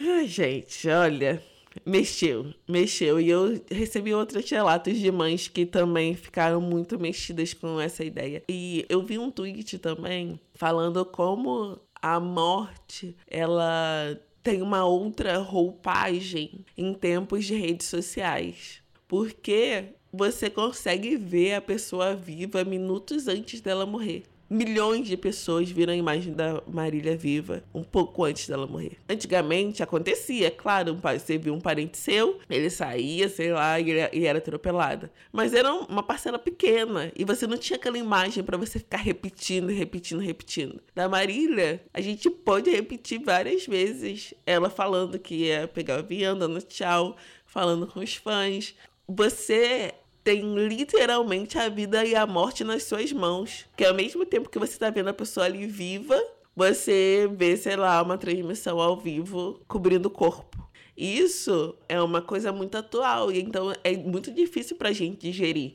Ai, 0.00 0.26
gente, 0.26 0.88
olha, 0.88 1.42
Mexeu, 1.86 2.52
mexeu. 2.68 3.20
E 3.20 3.30
eu 3.30 3.60
recebi 3.70 4.12
outros 4.14 4.48
relatos 4.50 4.98
de 4.98 5.10
mães 5.10 5.48
que 5.48 5.64
também 5.64 6.14
ficaram 6.14 6.60
muito 6.60 6.98
mexidas 6.98 7.54
com 7.54 7.80
essa 7.80 8.04
ideia. 8.04 8.42
E 8.48 8.84
eu 8.88 9.02
vi 9.02 9.18
um 9.18 9.30
tweet 9.30 9.78
também 9.78 10.38
falando 10.54 11.04
como 11.04 11.80
a 12.00 12.18
morte, 12.20 13.16
ela 13.26 14.18
tem 14.42 14.60
uma 14.62 14.84
outra 14.84 15.38
roupagem 15.38 16.64
em 16.76 16.92
tempos 16.94 17.44
de 17.44 17.54
redes 17.54 17.86
sociais. 17.86 18.82
Porque 19.06 19.94
você 20.12 20.50
consegue 20.50 21.16
ver 21.16 21.54
a 21.54 21.60
pessoa 21.60 22.14
viva 22.14 22.64
minutos 22.64 23.28
antes 23.28 23.60
dela 23.60 23.86
morrer 23.86 24.24
milhões 24.52 25.08
de 25.08 25.16
pessoas 25.16 25.70
viram 25.70 25.92
a 25.92 25.96
imagem 25.96 26.32
da 26.32 26.62
Marília 26.66 27.16
viva 27.16 27.64
um 27.72 27.82
pouco 27.82 28.24
antes 28.24 28.46
dela 28.46 28.66
morrer. 28.66 28.98
Antigamente 29.08 29.82
acontecia, 29.82 30.50
claro, 30.50 30.94
você 30.94 31.38
viu 31.38 31.54
um 31.54 31.60
parente 31.60 31.96
seu, 31.96 32.38
ele 32.50 32.68
saía, 32.68 33.28
sei 33.28 33.52
lá, 33.52 33.80
e 33.80 34.26
era 34.26 34.38
atropelada. 34.38 35.10
Mas 35.32 35.54
era 35.54 35.72
uma 35.72 36.02
parcela 36.02 36.38
pequena 36.38 37.10
e 37.16 37.24
você 37.24 37.46
não 37.46 37.56
tinha 37.56 37.78
aquela 37.78 37.96
imagem 37.96 38.44
para 38.44 38.58
você 38.58 38.78
ficar 38.78 38.98
repetindo, 38.98 39.68
repetindo, 39.68 40.20
repetindo. 40.20 40.80
Da 40.94 41.08
Marília, 41.08 41.82
a 41.92 42.00
gente 42.00 42.28
pode 42.28 42.70
repetir 42.70 43.22
várias 43.24 43.66
vezes 43.66 44.34
ela 44.44 44.68
falando 44.68 45.18
que 45.18 45.46
ia 45.46 45.66
pegar 45.66 45.96
o 45.96 46.00
avião, 46.00 46.36
dando 46.36 46.60
tchau, 46.60 47.16
falando 47.46 47.86
com 47.86 48.00
os 48.00 48.14
fãs. 48.16 48.74
Você 49.08 49.94
tem 50.24 50.54
literalmente 50.68 51.58
a 51.58 51.68
vida 51.68 52.04
e 52.04 52.14
a 52.14 52.26
morte 52.26 52.64
nas 52.64 52.84
suas 52.84 53.12
mãos. 53.12 53.66
Que 53.76 53.84
ao 53.84 53.94
mesmo 53.94 54.24
tempo 54.24 54.48
que 54.48 54.58
você 54.58 54.72
está 54.72 54.90
vendo 54.90 55.08
a 55.08 55.14
pessoa 55.14 55.46
ali 55.46 55.66
viva, 55.66 56.20
você 56.54 57.28
vê, 57.34 57.56
sei 57.56 57.76
lá, 57.76 58.02
uma 58.02 58.18
transmissão 58.18 58.80
ao 58.80 58.96
vivo 58.96 59.60
cobrindo 59.66 60.08
o 60.08 60.10
corpo. 60.10 60.62
Isso 60.96 61.74
é 61.88 62.00
uma 62.00 62.20
coisa 62.20 62.52
muito 62.52 62.76
atual 62.76 63.32
e 63.32 63.40
então 63.40 63.72
é 63.82 63.96
muito 63.96 64.32
difícil 64.32 64.76
pra 64.76 64.92
gente 64.92 65.22
digerir. 65.22 65.74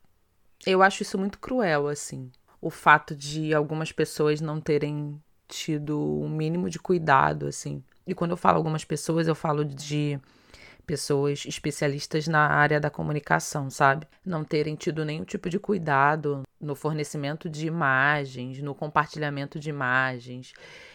Eu 0.66 0.82
acho 0.82 1.02
isso 1.02 1.18
muito 1.18 1.40
cruel, 1.40 1.88
assim. 1.88 2.32
O 2.62 2.70
fato 2.70 3.16
de 3.16 3.54
algumas 3.54 3.92
pessoas 3.92 4.42
não 4.42 4.62
terem 4.62 5.20
tido 5.48 6.00
um 6.00 6.30
mínimo 6.30 6.70
de 6.70 6.80
cuidado, 6.80 7.48
assim. 7.48 7.84
E 8.06 8.14
quando 8.14 8.32
eu 8.32 8.38
falo 8.38 8.58
algumas 8.58 8.84
pessoas, 8.84 9.28
eu 9.28 9.36
falo 9.36 9.66
de 9.66 10.20
pessoas 10.88 11.44
especialistas 11.46 12.28
na 12.28 12.48
área 12.48 12.80
da 12.80 12.90
comunicação, 12.90 13.70
sabe? 13.70 14.08
Não 14.26 14.46
terem 14.46 14.74
tido 14.74 15.04
nenhum 15.04 15.26
tipo 15.26 15.50
de 15.50 15.60
cuidado 15.60 16.44
no 16.60 16.74
fornecimento 16.74 17.50
de 17.50 17.68
imagens, 17.68 18.62
no 18.62 18.74
compartilhamento 18.74 19.60
de 19.60 19.70
imagens, 19.70 20.54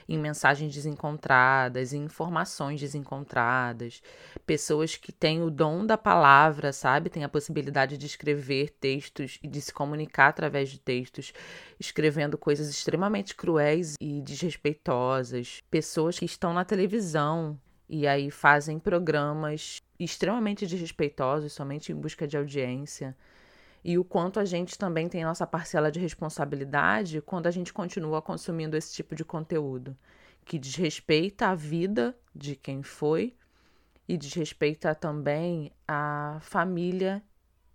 em 0.08 0.18
mensagens 0.18 0.74
desencontradas, 0.74 1.92
em 1.92 2.04
informações 2.04 2.80
desencontradas. 2.80 4.02
Pessoas 4.46 4.96
que 4.96 5.12
têm 5.12 5.42
o 5.42 5.50
dom 5.50 5.84
da 5.84 5.98
palavra, 5.98 6.72
sabe? 6.72 7.10
Têm 7.10 7.22
a 7.22 7.28
possibilidade 7.28 7.98
de 7.98 8.06
escrever 8.06 8.70
textos 8.70 9.38
e 9.42 9.46
de 9.46 9.60
se 9.60 9.74
comunicar 9.74 10.28
através 10.28 10.70
de 10.70 10.80
textos, 10.80 11.34
escrevendo 11.78 12.38
coisas 12.38 12.70
extremamente 12.70 13.34
cruéis 13.34 13.94
e 14.00 14.22
desrespeitosas. 14.22 15.62
Pessoas 15.70 16.18
que 16.18 16.24
estão 16.24 16.54
na 16.54 16.64
televisão 16.64 17.60
e 17.88 18.06
aí 18.06 18.30
fazem 18.30 18.78
programas 18.78 19.82
extremamente 19.98 20.66
desrespeitosos, 20.66 21.52
somente 21.52 21.92
em 21.92 21.94
busca 21.94 22.26
de 22.26 22.36
audiência. 22.36 23.16
E 23.84 23.98
o 23.98 24.04
quanto 24.04 24.38
a 24.38 24.44
gente 24.44 24.78
também 24.78 25.08
tem 25.08 25.24
nossa 25.24 25.46
parcela 25.46 25.90
de 25.90 25.98
responsabilidade 25.98 27.20
quando 27.20 27.46
a 27.46 27.50
gente 27.50 27.72
continua 27.72 28.22
consumindo 28.22 28.76
esse 28.76 28.94
tipo 28.94 29.14
de 29.14 29.24
conteúdo, 29.24 29.96
que 30.44 30.58
desrespeita 30.58 31.48
a 31.48 31.54
vida 31.54 32.16
de 32.34 32.54
quem 32.54 32.82
foi 32.82 33.34
e 34.08 34.16
desrespeita 34.16 34.94
também 34.94 35.72
a 35.86 36.38
família 36.40 37.22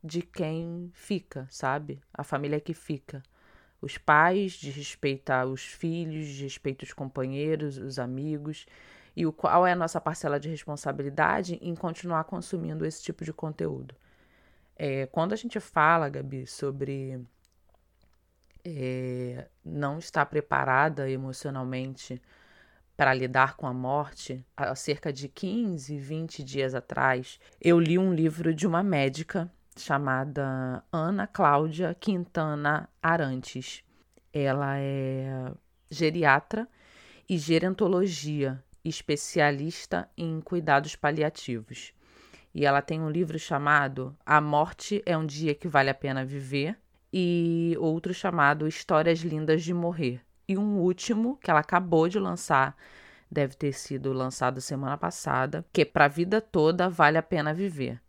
de 0.04 0.22
quem 0.22 0.90
fica, 0.94 1.48
sabe? 1.50 2.02
A 2.14 2.24
família 2.24 2.60
que 2.60 2.74
fica. 2.74 3.22
Os 3.82 3.98
pais 3.98 4.54
desrespeita 4.54 5.46
os 5.46 5.64
filhos, 5.64 6.26
desrespeita 6.26 6.84
os 6.84 6.94
companheiros, 6.94 7.78
os 7.78 8.00
amigos 8.00 8.66
e 9.18 9.26
o 9.26 9.34
qual 9.34 9.66
é 9.66 9.72
a 9.72 9.76
nossa 9.76 10.00
parcela 10.00 10.40
de 10.40 10.48
responsabilidade 10.48 11.58
em 11.60 11.74
continuar 11.74 12.24
consumindo 12.26 12.86
esse 12.86 13.02
tipo 13.02 13.26
de 13.26 13.34
conteúdo. 13.34 13.96
É, 14.76 15.08
quando 15.08 15.34
a 15.34 15.36
gente 15.36 15.60
fala, 15.60 16.08
Gabi, 16.08 16.46
sobre 16.46 17.20
é, 18.64 19.48
não 19.66 19.98
estar 19.98 20.24
preparada 20.28 21.10
emocionalmente 21.10 22.22
para 22.96 23.12
lidar 23.12 23.56
com 23.56 23.66
a 23.66 23.74
morte, 23.74 24.46
há 24.56 24.76
cerca 24.76 25.12
de 25.12 25.28
15, 25.28 25.98
20 25.98 26.44
dias 26.44 26.76
atrás, 26.76 27.40
eu 27.60 27.80
li 27.80 27.98
um 27.98 28.14
livro 28.14 28.54
de 28.54 28.68
uma 28.68 28.84
médica 28.84 29.52
chamada 29.76 30.84
Ana 30.92 31.26
Cláudia 31.26 31.96
Quintana 32.00 32.88
Arantes. 33.02 33.84
Ela 34.32 34.78
é 34.78 35.52
geriatra 35.90 36.68
e 37.28 37.36
gerontologia 37.40 38.64
especialista 38.90 40.10
em 40.18 40.40
cuidados 40.42 40.96
paliativos. 40.96 41.94
E 42.54 42.66
ela 42.66 42.82
tem 42.82 43.02
um 43.02 43.10
livro 43.10 43.38
chamado 43.38 44.16
A 44.26 44.42
Morte 44.42 45.02
é 45.06 45.18
um 45.18 45.26
Dia 45.26 45.54
que 45.54 45.68
Vale 45.68 45.90
a 45.90 45.94
Pena 45.94 46.26
Viver 46.26 46.78
e 47.12 47.76
outro 47.80 48.14
chamado 48.14 48.68
Histórias 48.68 49.20
Lindas 49.20 49.64
de 49.64 49.74
Morrer. 49.74 50.22
E 50.48 50.58
um 50.58 50.80
último 50.80 51.38
que 51.38 51.52
ela 51.52 51.60
acabou 51.60 52.08
de 52.08 52.20
lançar, 52.20 52.76
deve 53.30 53.56
ter 53.56 53.74
sido 53.74 54.14
lançado 54.14 54.62
semana 54.62 54.98
passada, 54.98 55.66
que 55.72 55.82
é 55.82 55.86
Para 55.86 56.06
a 56.06 56.10
Vida 56.10 56.40
Toda 56.40 56.90
Vale 56.90 57.18
a 57.18 57.24
Pena 57.24 57.54
Viver. 57.54 58.02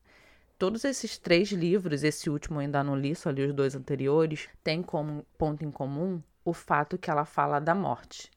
Todos 0.58 0.84
esses 0.84 1.18
três 1.18 1.52
livros, 1.52 2.02
esse 2.02 2.28
último 2.28 2.58
ainda 2.58 2.82
não 2.82 2.96
li, 2.96 3.14
só 3.14 3.30
li 3.30 3.44
os 3.44 3.52
dois 3.52 3.74
anteriores, 3.74 4.48
têm 4.64 4.82
como 4.82 5.24
ponto 5.36 5.64
em 5.64 5.70
comum 5.70 6.22
o 6.44 6.52
fato 6.52 6.98
que 6.98 7.10
ela 7.10 7.24
fala 7.24 7.60
da 7.60 7.74
morte. 7.74 8.30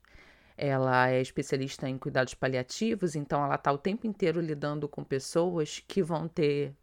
Ela 0.63 1.09
é 1.09 1.19
especialista 1.19 1.89
em 1.89 1.97
cuidados 1.97 2.35
paliativos, 2.35 3.15
então 3.15 3.43
ela 3.43 3.55
está 3.55 3.71
o 3.71 3.79
tempo 3.79 4.05
inteiro 4.05 4.39
lidando 4.39 4.87
com 4.87 5.03
pessoas 5.03 5.83
que 5.87 6.03
vão 6.03 6.27
ter 6.27 6.75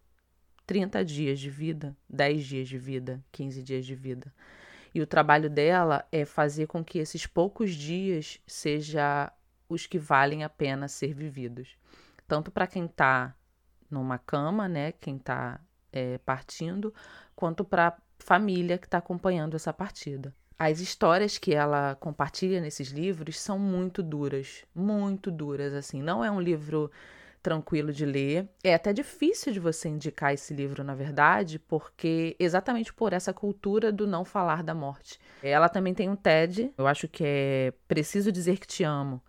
30 0.67 1.05
dias 1.05 1.39
de 1.39 1.49
vida, 1.49 1.97
10 2.11 2.45
dias 2.45 2.69
de 2.69 2.77
vida, 2.77 3.25
15 3.31 3.63
dias 3.63 3.87
de 3.87 3.95
vida. 3.95 4.35
E 4.93 5.01
o 5.01 5.07
trabalho 5.07 5.49
dela 5.49 6.05
é 6.11 6.25
fazer 6.25 6.67
com 6.67 6.85
que 6.85 6.99
esses 6.99 7.25
poucos 7.25 7.73
dias 7.73 8.41
sejam 8.49 9.31
os 9.69 9.87
que 9.87 9.97
valem 9.97 10.43
a 10.43 10.49
pena 10.49 10.89
ser 10.89 11.15
vividos. 11.15 11.79
Tanto 12.27 12.51
para 12.51 12.67
quem 12.67 12.87
está 12.87 13.33
numa 13.89 14.19
cama, 14.19 14.69
né, 14.69 14.91
quem 14.91 15.19
está 15.19 15.61
é, 15.93 16.19
partindo, 16.19 16.93
quanto 17.37 17.65
para 17.65 17.89
a 17.89 17.97
família 18.19 18.77
que 18.77 18.89
está 18.89 18.99
acompanhando 18.99 19.55
essa 19.55 19.73
partida. 19.73 20.35
As 20.59 20.81
histórias 20.81 21.39
que 21.39 21.55
ela 21.55 21.95
compartilha 22.01 22.61
nesses 22.61 22.89
livros 22.89 23.39
são 23.39 23.59
muito 23.59 24.03
duras, 24.03 24.65
muito 24.75 25.31
duras, 25.31 25.73
assim. 25.73 26.03
Não 26.03 26.25
é 26.25 26.31
um 26.31 26.41
livro 26.41 26.91
tranquilo 27.41 27.93
de 27.93 28.05
ler. 28.05 28.49
É 28.65 28.75
até 28.75 28.93
difícil 28.93 29.53
de 29.53 29.61
você 29.61 29.89
indicar 29.89 30.35
esse 30.35 30.53
livro, 30.53 30.83
na 30.83 30.95
verdade, 30.95 31.59
porque 31.59 32.35
exatamente 32.39 32.93
por 32.93 33.13
essa 33.13 33.33
cultura 33.33 33.93
do 33.93 34.07
não 34.07 34.25
falar 34.25 34.63
da 34.63 34.75
morte. 34.75 35.21
Ela 35.43 35.69
também 35.69 35.95
tem 35.95 36.09
um 36.09 36.17
TED, 36.17 36.73
eu 36.77 36.87
acho 36.87 37.07
que 37.07 37.23
é 37.25 37.73
Preciso 37.87 38.33
Dizer 38.33 38.59
Que 38.59 38.67
Te 38.67 38.83
Amo, 38.83 39.23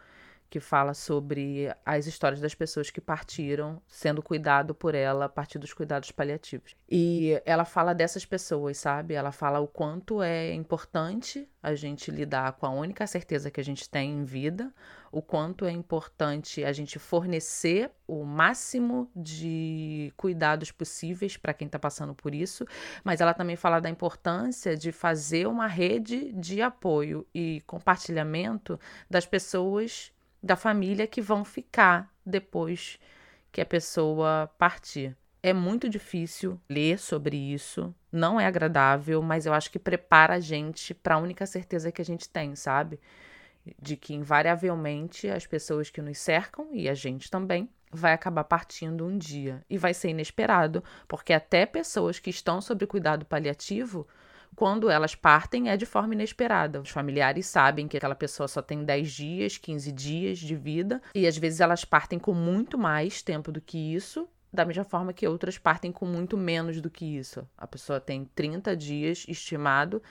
que 0.49 0.59
fala 0.59 0.93
sobre 0.93 1.71
as 1.85 2.07
histórias 2.07 2.41
das 2.41 2.55
pessoas 2.55 2.89
que 2.89 2.99
partiram, 2.99 3.81
sendo 3.87 4.23
cuidado 4.23 4.73
por 4.73 4.95
ela 4.95 5.25
a 5.25 5.29
partir 5.29 5.59
dos 5.59 5.73
cuidados 5.73 6.11
paliativos. 6.11 6.75
E 6.89 7.39
ela 7.45 7.65
fala 7.65 7.93
dessas 7.93 8.25
pessoas, 8.25 8.77
sabe? 8.77 9.13
Ela 9.13 9.31
fala 9.31 9.59
o 9.59 9.67
quanto 9.67 10.23
é 10.23 10.53
importante 10.53 11.47
a 11.61 11.75
gente 11.75 12.09
lidar 12.09 12.53
com 12.53 12.65
a 12.65 12.71
única 12.71 13.05
certeza 13.05 13.51
que 13.51 13.59
a 13.59 13.63
gente 13.63 13.87
tem 13.87 14.11
em 14.11 14.23
vida, 14.23 14.73
o 15.11 15.21
quanto 15.21 15.65
é 15.65 15.71
importante 15.71 16.63
a 16.63 16.71
gente 16.71 16.97
fornecer 16.97 17.91
o 18.07 18.23
máximo 18.23 19.09
de 19.15 20.13
cuidados 20.15 20.71
possíveis 20.71 21.35
para 21.35 21.53
quem 21.53 21.65
está 21.65 21.77
passando 21.77 22.15
por 22.15 22.33
isso, 22.33 22.65
mas 23.03 23.21
ela 23.21 23.33
também 23.33 23.55
fala 23.55 23.79
da 23.79 23.89
importância 23.89 24.75
de 24.75 24.91
fazer 24.91 25.47
uma 25.47 25.67
rede 25.67 26.31
de 26.33 26.61
apoio 26.61 27.27
e 27.33 27.61
compartilhamento 27.67 28.79
das 29.09 29.25
pessoas 29.25 30.11
da 30.41 30.55
família 30.55 31.07
que 31.07 31.21
vão 31.21 31.43
ficar 31.43 32.11
depois 32.25 32.99
que 33.51 33.61
a 33.61 33.65
pessoa 33.65 34.49
partir. 34.57 35.15
É 35.41 35.53
muito 35.53 35.87
difícil 35.87 36.59
ler 36.69 36.99
sobre 36.99 37.37
isso, 37.37 37.95
não 38.11 38.39
é 38.39 38.45
agradável, 38.45 39.21
mas 39.21 39.45
eu 39.45 39.53
acho 39.53 39.71
que 39.71 39.79
prepara 39.79 40.35
a 40.35 40.39
gente 40.39 40.93
para 40.93 41.15
a 41.15 41.17
única 41.17 41.45
certeza 41.45 41.91
que 41.91 42.01
a 42.01 42.05
gente 42.05 42.27
tem, 42.27 42.55
sabe? 42.55 42.99
De 43.81 43.95
que 43.95 44.13
invariavelmente 44.13 45.29
as 45.29 45.47
pessoas 45.47 45.89
que 45.89 46.01
nos 46.01 46.17
cercam 46.17 46.69
e 46.73 46.89
a 46.89 46.93
gente 46.93 47.31
também 47.31 47.69
vai 47.91 48.13
acabar 48.13 48.43
partindo 48.43 49.05
um 49.05 49.17
dia 49.17 49.63
e 49.69 49.77
vai 49.77 49.93
ser 49.93 50.09
inesperado, 50.09 50.83
porque 51.07 51.33
até 51.33 51.65
pessoas 51.65 52.19
que 52.19 52.29
estão 52.29 52.61
sob 52.61 52.85
cuidado 52.85 53.25
paliativo 53.25 54.07
quando 54.55 54.89
elas 54.89 55.15
partem, 55.15 55.69
é 55.69 55.77
de 55.77 55.85
forma 55.85 56.13
inesperada. 56.13 56.81
Os 56.81 56.89
familiares 56.89 57.45
sabem 57.45 57.87
que 57.87 57.97
aquela 57.97 58.15
pessoa 58.15 58.47
só 58.47 58.61
tem 58.61 58.83
10 58.83 59.11
dias, 59.11 59.57
15 59.57 59.91
dias 59.91 60.39
de 60.39 60.55
vida, 60.55 61.01
e 61.15 61.25
às 61.25 61.37
vezes 61.37 61.59
elas 61.59 61.85
partem 61.85 62.19
com 62.19 62.33
muito 62.33 62.77
mais 62.77 63.21
tempo 63.21 63.51
do 63.51 63.61
que 63.61 63.77
isso, 63.77 64.27
da 64.51 64.65
mesma 64.65 64.83
forma 64.83 65.13
que 65.13 65.27
outras 65.27 65.57
partem 65.57 65.91
com 65.91 66.05
muito 66.05 66.37
menos 66.37 66.81
do 66.81 66.89
que 66.89 67.05
isso. 67.05 67.47
A 67.57 67.67
pessoa 67.67 67.99
tem 67.99 68.25
30 68.35 68.75
dias 68.75 69.25
estimado 69.27 70.01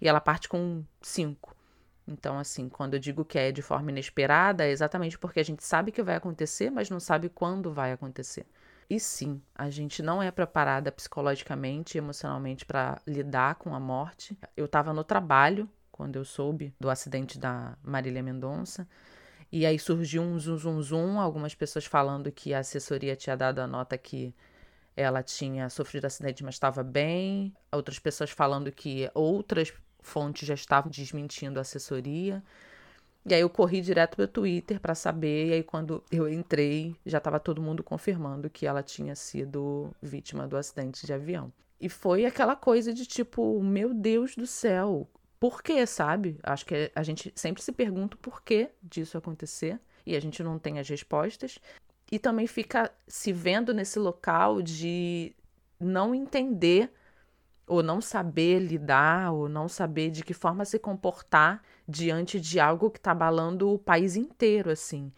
e 0.00 0.08
ela 0.08 0.20
parte 0.20 0.48
com 0.48 0.84
5. 1.02 1.56
Então, 2.06 2.38
assim, 2.38 2.68
quando 2.68 2.94
eu 2.94 3.00
digo 3.00 3.24
que 3.24 3.38
é 3.38 3.52
de 3.52 3.60
forma 3.60 3.90
inesperada, 3.90 4.64
é 4.64 4.70
exatamente 4.70 5.18
porque 5.18 5.40
a 5.40 5.44
gente 5.44 5.62
sabe 5.62 5.92
que 5.92 6.02
vai 6.02 6.16
acontecer, 6.16 6.70
mas 6.70 6.88
não 6.88 6.98
sabe 6.98 7.28
quando 7.28 7.72
vai 7.72 7.92
acontecer. 7.92 8.46
E 8.90 8.98
sim, 8.98 9.42
a 9.54 9.68
gente 9.68 10.02
não 10.02 10.22
é 10.22 10.30
preparada 10.30 10.90
psicologicamente 10.90 11.96
e 11.96 11.98
emocionalmente 11.98 12.64
para 12.64 13.00
lidar 13.06 13.56
com 13.56 13.74
a 13.74 13.80
morte. 13.80 14.38
Eu 14.56 14.64
estava 14.64 14.94
no 14.94 15.04
trabalho 15.04 15.68
quando 15.92 16.16
eu 16.16 16.24
soube 16.24 16.74
do 16.80 16.88
acidente 16.88 17.38
da 17.38 17.76
Marília 17.82 18.22
Mendonça. 18.22 18.88
E 19.52 19.66
aí 19.66 19.78
surgiu 19.78 20.22
um 20.22 20.38
zum, 20.38 20.56
zum, 20.56 20.82
zum, 20.82 21.20
algumas 21.20 21.54
pessoas 21.54 21.84
falando 21.84 22.32
que 22.32 22.54
a 22.54 22.60
assessoria 22.60 23.16
tinha 23.16 23.36
dado 23.36 23.58
a 23.58 23.66
nota 23.66 23.98
que 23.98 24.34
ela 24.96 25.22
tinha 25.22 25.68
sofrido 25.68 26.06
acidente, 26.06 26.42
mas 26.42 26.54
estava 26.54 26.82
bem. 26.82 27.54
Outras 27.70 27.98
pessoas 27.98 28.30
falando 28.30 28.72
que 28.72 29.10
outras 29.14 29.72
fontes 30.00 30.46
já 30.48 30.54
estavam 30.54 30.90
desmentindo 30.90 31.58
a 31.58 31.62
assessoria. 31.62 32.42
E 33.28 33.34
aí 33.34 33.40
eu 33.42 33.50
corri 33.50 33.80
direto 33.80 34.16
pro 34.16 34.26
Twitter 34.26 34.80
para 34.80 34.94
saber, 34.94 35.48
e 35.48 35.52
aí 35.52 35.62
quando 35.62 36.02
eu 36.10 36.28
entrei, 36.28 36.96
já 37.04 37.18
estava 37.18 37.38
todo 37.38 37.60
mundo 37.60 37.82
confirmando 37.82 38.48
que 38.48 38.66
ela 38.66 38.82
tinha 38.82 39.14
sido 39.14 39.94
vítima 40.00 40.46
do 40.48 40.56
acidente 40.56 41.04
de 41.04 41.12
avião. 41.12 41.52
E 41.80 41.88
foi 41.88 42.24
aquela 42.24 42.56
coisa 42.56 42.92
de 42.92 43.04
tipo, 43.04 43.62
meu 43.62 43.92
Deus 43.92 44.34
do 44.34 44.46
céu, 44.46 45.06
por 45.38 45.62
quê, 45.62 45.86
sabe? 45.86 46.38
Acho 46.42 46.66
que 46.66 46.90
a 46.94 47.02
gente 47.02 47.32
sempre 47.36 47.62
se 47.62 47.70
pergunta 47.70 48.16
o 48.16 48.18
porquê 48.18 48.70
disso 48.82 49.16
acontecer 49.16 49.78
e 50.04 50.16
a 50.16 50.20
gente 50.20 50.42
não 50.42 50.58
tem 50.58 50.78
as 50.78 50.88
respostas. 50.88 51.58
E 52.10 52.18
também 52.18 52.46
fica 52.46 52.90
se 53.06 53.32
vendo 53.32 53.74
nesse 53.74 53.98
local 53.98 54.62
de 54.62 55.32
não 55.78 56.14
entender 56.14 56.90
ou 57.68 57.82
não 57.82 58.00
saber 58.00 58.58
lidar, 58.60 59.32
ou 59.32 59.48
não 59.48 59.68
saber 59.68 60.10
de 60.10 60.24
que 60.24 60.34
forma 60.34 60.64
se 60.64 60.78
comportar 60.78 61.62
diante 61.86 62.40
de 62.40 62.58
algo 62.58 62.90
que 62.90 62.98
está 62.98 63.12
abalando 63.12 63.70
o 63.70 63.78
país 63.78 64.16
inteiro, 64.16 64.70
assim. 64.70 65.12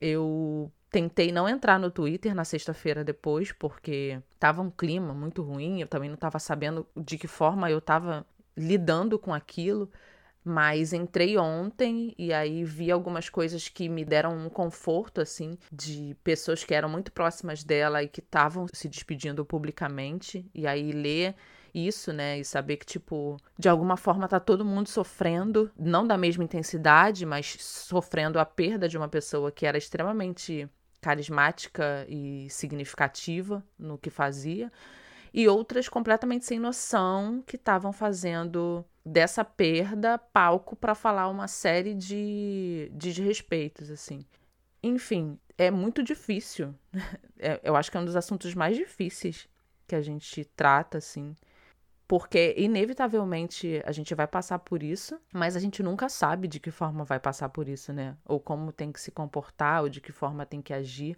Eu 0.00 0.70
tentei 0.90 1.32
não 1.32 1.48
entrar 1.48 1.78
no 1.78 1.90
Twitter 1.90 2.34
na 2.34 2.44
sexta-feira 2.44 3.04
depois, 3.04 3.52
porque 3.52 4.20
tava 4.38 4.62
um 4.62 4.70
clima 4.70 5.12
muito 5.12 5.42
ruim, 5.42 5.80
eu 5.80 5.88
também 5.88 6.08
não 6.08 6.14
estava 6.14 6.38
sabendo 6.38 6.86
de 6.96 7.18
que 7.18 7.26
forma 7.26 7.70
eu 7.70 7.78
estava 7.78 8.26
lidando 8.56 9.18
com 9.18 9.34
aquilo, 9.34 9.90
mas 10.44 10.92
entrei 10.92 11.36
ontem 11.36 12.14
e 12.16 12.32
aí 12.32 12.64
vi 12.64 12.90
algumas 12.90 13.28
coisas 13.28 13.68
que 13.68 13.88
me 13.88 14.04
deram 14.04 14.38
um 14.38 14.48
conforto, 14.48 15.20
assim, 15.20 15.58
de 15.72 16.16
pessoas 16.22 16.62
que 16.62 16.72
eram 16.72 16.88
muito 16.88 17.10
próximas 17.10 17.64
dela 17.64 18.02
e 18.02 18.08
que 18.08 18.20
estavam 18.20 18.66
se 18.72 18.88
despedindo 18.88 19.44
publicamente, 19.44 20.48
e 20.54 20.66
aí 20.66 20.92
ler 20.92 21.34
isso, 21.76 22.12
né? 22.12 22.38
E 22.38 22.44
saber 22.44 22.78
que, 22.78 22.86
tipo, 22.86 23.36
de 23.58 23.68
alguma 23.68 23.96
forma 23.96 24.26
tá 24.26 24.40
todo 24.40 24.64
mundo 24.64 24.88
sofrendo, 24.88 25.70
não 25.78 26.06
da 26.06 26.16
mesma 26.16 26.42
intensidade, 26.42 27.26
mas 27.26 27.56
sofrendo 27.60 28.38
a 28.38 28.46
perda 28.46 28.88
de 28.88 28.96
uma 28.96 29.08
pessoa 29.08 29.52
que 29.52 29.66
era 29.66 29.76
extremamente 29.76 30.68
carismática 31.00 32.06
e 32.08 32.48
significativa 32.48 33.62
no 33.78 33.98
que 33.98 34.08
fazia, 34.08 34.72
e 35.32 35.46
outras 35.46 35.88
completamente 35.88 36.46
sem 36.46 36.58
noção 36.58 37.42
que 37.46 37.56
estavam 37.56 37.92
fazendo 37.92 38.84
dessa 39.04 39.44
perda 39.44 40.18
palco 40.18 40.74
para 40.74 40.94
falar 40.94 41.28
uma 41.28 41.46
série 41.46 41.94
de, 41.94 42.90
de 42.92 43.12
desrespeitos, 43.12 43.90
assim. 43.90 44.24
Enfim, 44.82 45.38
é 45.58 45.70
muito 45.70 46.02
difícil. 46.02 46.74
É, 47.38 47.60
eu 47.62 47.76
acho 47.76 47.90
que 47.90 47.98
é 47.98 48.00
um 48.00 48.04
dos 48.06 48.16
assuntos 48.16 48.54
mais 48.54 48.78
difíceis 48.78 49.46
que 49.86 49.94
a 49.94 50.00
gente 50.00 50.42
trata, 50.56 50.96
assim 50.96 51.36
porque 52.08 52.54
inevitavelmente 52.56 53.82
a 53.84 53.90
gente 53.90 54.14
vai 54.14 54.28
passar 54.28 54.60
por 54.60 54.80
isso, 54.82 55.18
mas 55.32 55.56
a 55.56 55.60
gente 55.60 55.82
nunca 55.82 56.08
sabe 56.08 56.46
de 56.46 56.60
que 56.60 56.70
forma 56.70 57.04
vai 57.04 57.18
passar 57.18 57.48
por 57.48 57.68
isso, 57.68 57.92
né? 57.92 58.16
Ou 58.24 58.38
como 58.38 58.70
tem 58.70 58.92
que 58.92 59.00
se 59.00 59.10
comportar, 59.10 59.82
ou 59.82 59.88
de 59.88 60.00
que 60.00 60.12
forma 60.12 60.46
tem 60.46 60.62
que 60.62 60.72
agir. 60.72 61.16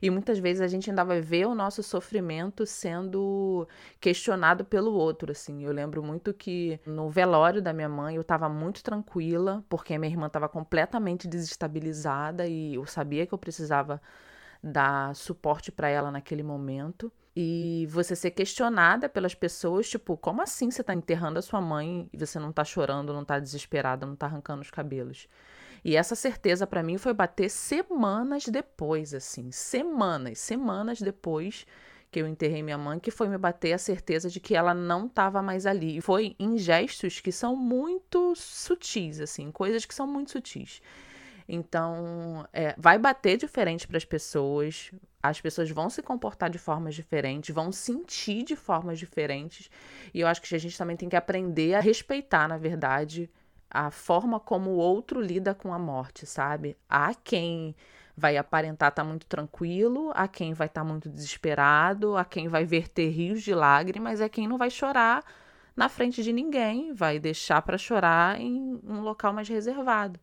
E 0.00 0.08
muitas 0.08 0.38
vezes 0.38 0.62
a 0.62 0.66
gente 0.66 0.88
ainda 0.88 1.04
vai 1.04 1.20
ver 1.20 1.46
o 1.46 1.54
nosso 1.54 1.82
sofrimento 1.82 2.64
sendo 2.64 3.68
questionado 4.00 4.64
pelo 4.64 4.94
outro, 4.94 5.30
assim. 5.30 5.62
Eu 5.62 5.72
lembro 5.72 6.02
muito 6.02 6.32
que 6.32 6.80
no 6.86 7.10
velório 7.10 7.60
da 7.60 7.72
minha 7.74 7.88
mãe 7.88 8.16
eu 8.16 8.22
estava 8.22 8.48
muito 8.48 8.82
tranquila, 8.82 9.62
porque 9.68 9.98
minha 9.98 10.10
irmã 10.10 10.26
estava 10.26 10.48
completamente 10.48 11.28
desestabilizada 11.28 12.46
e 12.46 12.76
eu 12.76 12.86
sabia 12.86 13.26
que 13.26 13.34
eu 13.34 13.38
precisava 13.38 14.00
dar 14.62 15.14
suporte 15.14 15.70
para 15.70 15.88
ela 15.88 16.10
naquele 16.10 16.42
momento 16.42 17.12
e 17.42 17.86
você 17.86 18.14
ser 18.14 18.32
questionada 18.32 19.08
pelas 19.08 19.34
pessoas, 19.34 19.88
tipo, 19.88 20.14
como 20.14 20.42
assim 20.42 20.70
você 20.70 20.84
tá 20.84 20.92
enterrando 20.92 21.38
a 21.38 21.42
sua 21.42 21.58
mãe 21.58 22.06
e 22.12 22.18
você 22.18 22.38
não 22.38 22.52
tá 22.52 22.62
chorando, 22.62 23.14
não 23.14 23.24
tá 23.24 23.38
desesperada, 23.38 24.04
não 24.04 24.14
tá 24.14 24.26
arrancando 24.26 24.60
os 24.60 24.70
cabelos? 24.70 25.26
E 25.82 25.96
essa 25.96 26.14
certeza 26.14 26.66
para 26.66 26.82
mim 26.82 26.98
foi 26.98 27.14
bater 27.14 27.48
semanas 27.48 28.44
depois, 28.44 29.14
assim, 29.14 29.50
semanas, 29.50 30.38
semanas 30.38 31.00
depois 31.00 31.66
que 32.10 32.20
eu 32.20 32.26
enterrei 32.26 32.62
minha 32.62 32.76
mãe, 32.76 32.98
que 32.98 33.10
foi 33.10 33.26
me 33.26 33.38
bater 33.38 33.72
a 33.72 33.78
certeza 33.78 34.28
de 34.28 34.38
que 34.38 34.54
ela 34.54 34.74
não 34.74 35.06
estava 35.06 35.40
mais 35.40 35.64
ali. 35.64 35.96
E 35.96 36.00
foi 36.02 36.36
em 36.38 36.58
gestos 36.58 37.20
que 37.20 37.32
são 37.32 37.56
muito 37.56 38.34
sutis, 38.36 39.18
assim, 39.18 39.50
coisas 39.50 39.86
que 39.86 39.94
são 39.94 40.06
muito 40.06 40.32
sutis. 40.32 40.82
Então, 41.52 42.46
é, 42.52 42.76
vai 42.78 42.96
bater 42.96 43.36
diferente 43.36 43.88
para 43.88 43.96
as 43.96 44.04
pessoas, 44.04 44.92
as 45.20 45.40
pessoas 45.40 45.68
vão 45.68 45.90
se 45.90 46.00
comportar 46.00 46.48
de 46.48 46.58
formas 46.58 46.94
diferentes, 46.94 47.52
vão 47.52 47.72
sentir 47.72 48.44
de 48.44 48.54
formas 48.54 49.00
diferentes. 49.00 49.68
E 50.14 50.20
eu 50.20 50.28
acho 50.28 50.40
que 50.40 50.54
a 50.54 50.58
gente 50.58 50.78
também 50.78 50.96
tem 50.96 51.08
que 51.08 51.16
aprender 51.16 51.74
a 51.74 51.80
respeitar, 51.80 52.46
na 52.46 52.56
verdade, 52.56 53.28
a 53.68 53.90
forma 53.90 54.38
como 54.38 54.70
o 54.70 54.76
outro 54.76 55.20
lida 55.20 55.52
com 55.52 55.74
a 55.74 55.78
morte, 55.78 56.24
sabe? 56.24 56.76
Há 56.88 57.14
quem 57.14 57.74
vai 58.16 58.36
aparentar 58.36 58.90
estar 58.90 59.02
tá 59.02 59.08
muito 59.08 59.26
tranquilo, 59.26 60.12
há 60.14 60.28
quem 60.28 60.54
vai 60.54 60.68
estar 60.68 60.82
tá 60.82 60.86
muito 60.86 61.08
desesperado, 61.08 62.16
há 62.16 62.24
quem 62.24 62.46
vai 62.46 62.64
verter 62.64 63.08
rios 63.08 63.42
de 63.42 63.54
lágrimas, 63.56 64.20
é 64.20 64.28
quem 64.28 64.46
não 64.46 64.56
vai 64.56 64.70
chorar 64.70 65.24
na 65.74 65.88
frente 65.88 66.22
de 66.22 66.32
ninguém, 66.32 66.92
vai 66.92 67.18
deixar 67.18 67.60
para 67.62 67.76
chorar 67.76 68.40
em 68.40 68.80
um 68.84 69.00
local 69.00 69.32
mais 69.32 69.48
reservado. 69.48 70.20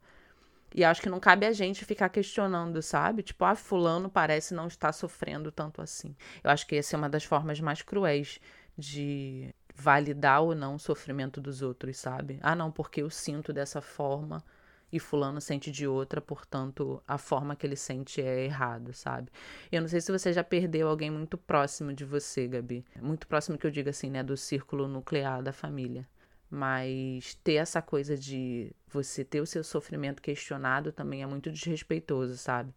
E 0.77 0.83
acho 0.83 1.01
que 1.01 1.09
não 1.09 1.19
cabe 1.19 1.43
a 1.47 1.51
gente 1.51 1.83
ficar 1.83 2.07
questionando, 2.07 2.83
sabe? 2.83 3.23
Tipo, 3.23 3.45
ah, 3.45 3.55
fulano 3.55 4.11
parece 4.11 4.53
não 4.53 4.67
estar 4.67 4.91
sofrendo 4.93 5.51
tanto 5.51 5.81
assim. 5.81 6.15
Eu 6.43 6.51
acho 6.51 6.67
que 6.67 6.75
essa 6.75 6.95
é 6.95 6.97
uma 6.99 7.09
das 7.09 7.23
formas 7.23 7.59
mais 7.59 7.81
cruéis 7.81 8.39
de 8.77 9.55
validar 9.73 10.43
ou 10.43 10.53
não 10.53 10.75
o 10.75 10.79
sofrimento 10.79 11.41
dos 11.41 11.63
outros, 11.63 11.97
sabe? 11.97 12.37
Ah, 12.43 12.55
não, 12.55 12.71
porque 12.71 13.01
eu 13.01 13.09
sinto 13.09 13.51
dessa 13.51 13.81
forma 13.81 14.43
e 14.91 14.99
fulano 14.99 15.41
sente 15.41 15.71
de 15.71 15.87
outra, 15.87 16.21
portanto, 16.21 17.01
a 17.07 17.17
forma 17.17 17.55
que 17.55 17.65
ele 17.65 17.75
sente 17.75 18.21
é 18.21 18.45
errado, 18.45 18.93
sabe? 18.93 19.31
Eu 19.71 19.81
não 19.81 19.87
sei 19.87 19.99
se 19.99 20.11
você 20.11 20.31
já 20.31 20.43
perdeu 20.43 20.89
alguém 20.89 21.09
muito 21.09 21.39
próximo 21.39 21.91
de 21.91 22.05
você, 22.05 22.47
Gabi. 22.47 22.85
Muito 23.01 23.27
próximo 23.27 23.57
que 23.57 23.65
eu 23.65 23.71
digo 23.71 23.89
assim, 23.89 24.11
né, 24.11 24.21
do 24.21 24.37
círculo 24.37 24.87
nuclear 24.87 25.41
da 25.41 25.51
família. 25.51 26.07
Mas 26.49 27.35
ter 27.43 27.55
essa 27.55 27.81
coisa 27.81 28.17
de 28.17 28.71
você 28.87 29.23
ter 29.23 29.41
o 29.41 29.45
seu 29.45 29.63
sofrimento 29.63 30.21
questionado 30.21 30.91
também 30.91 31.21
é 31.21 31.25
muito 31.25 31.51
desrespeitoso, 31.51 32.37
sabe? 32.37 32.73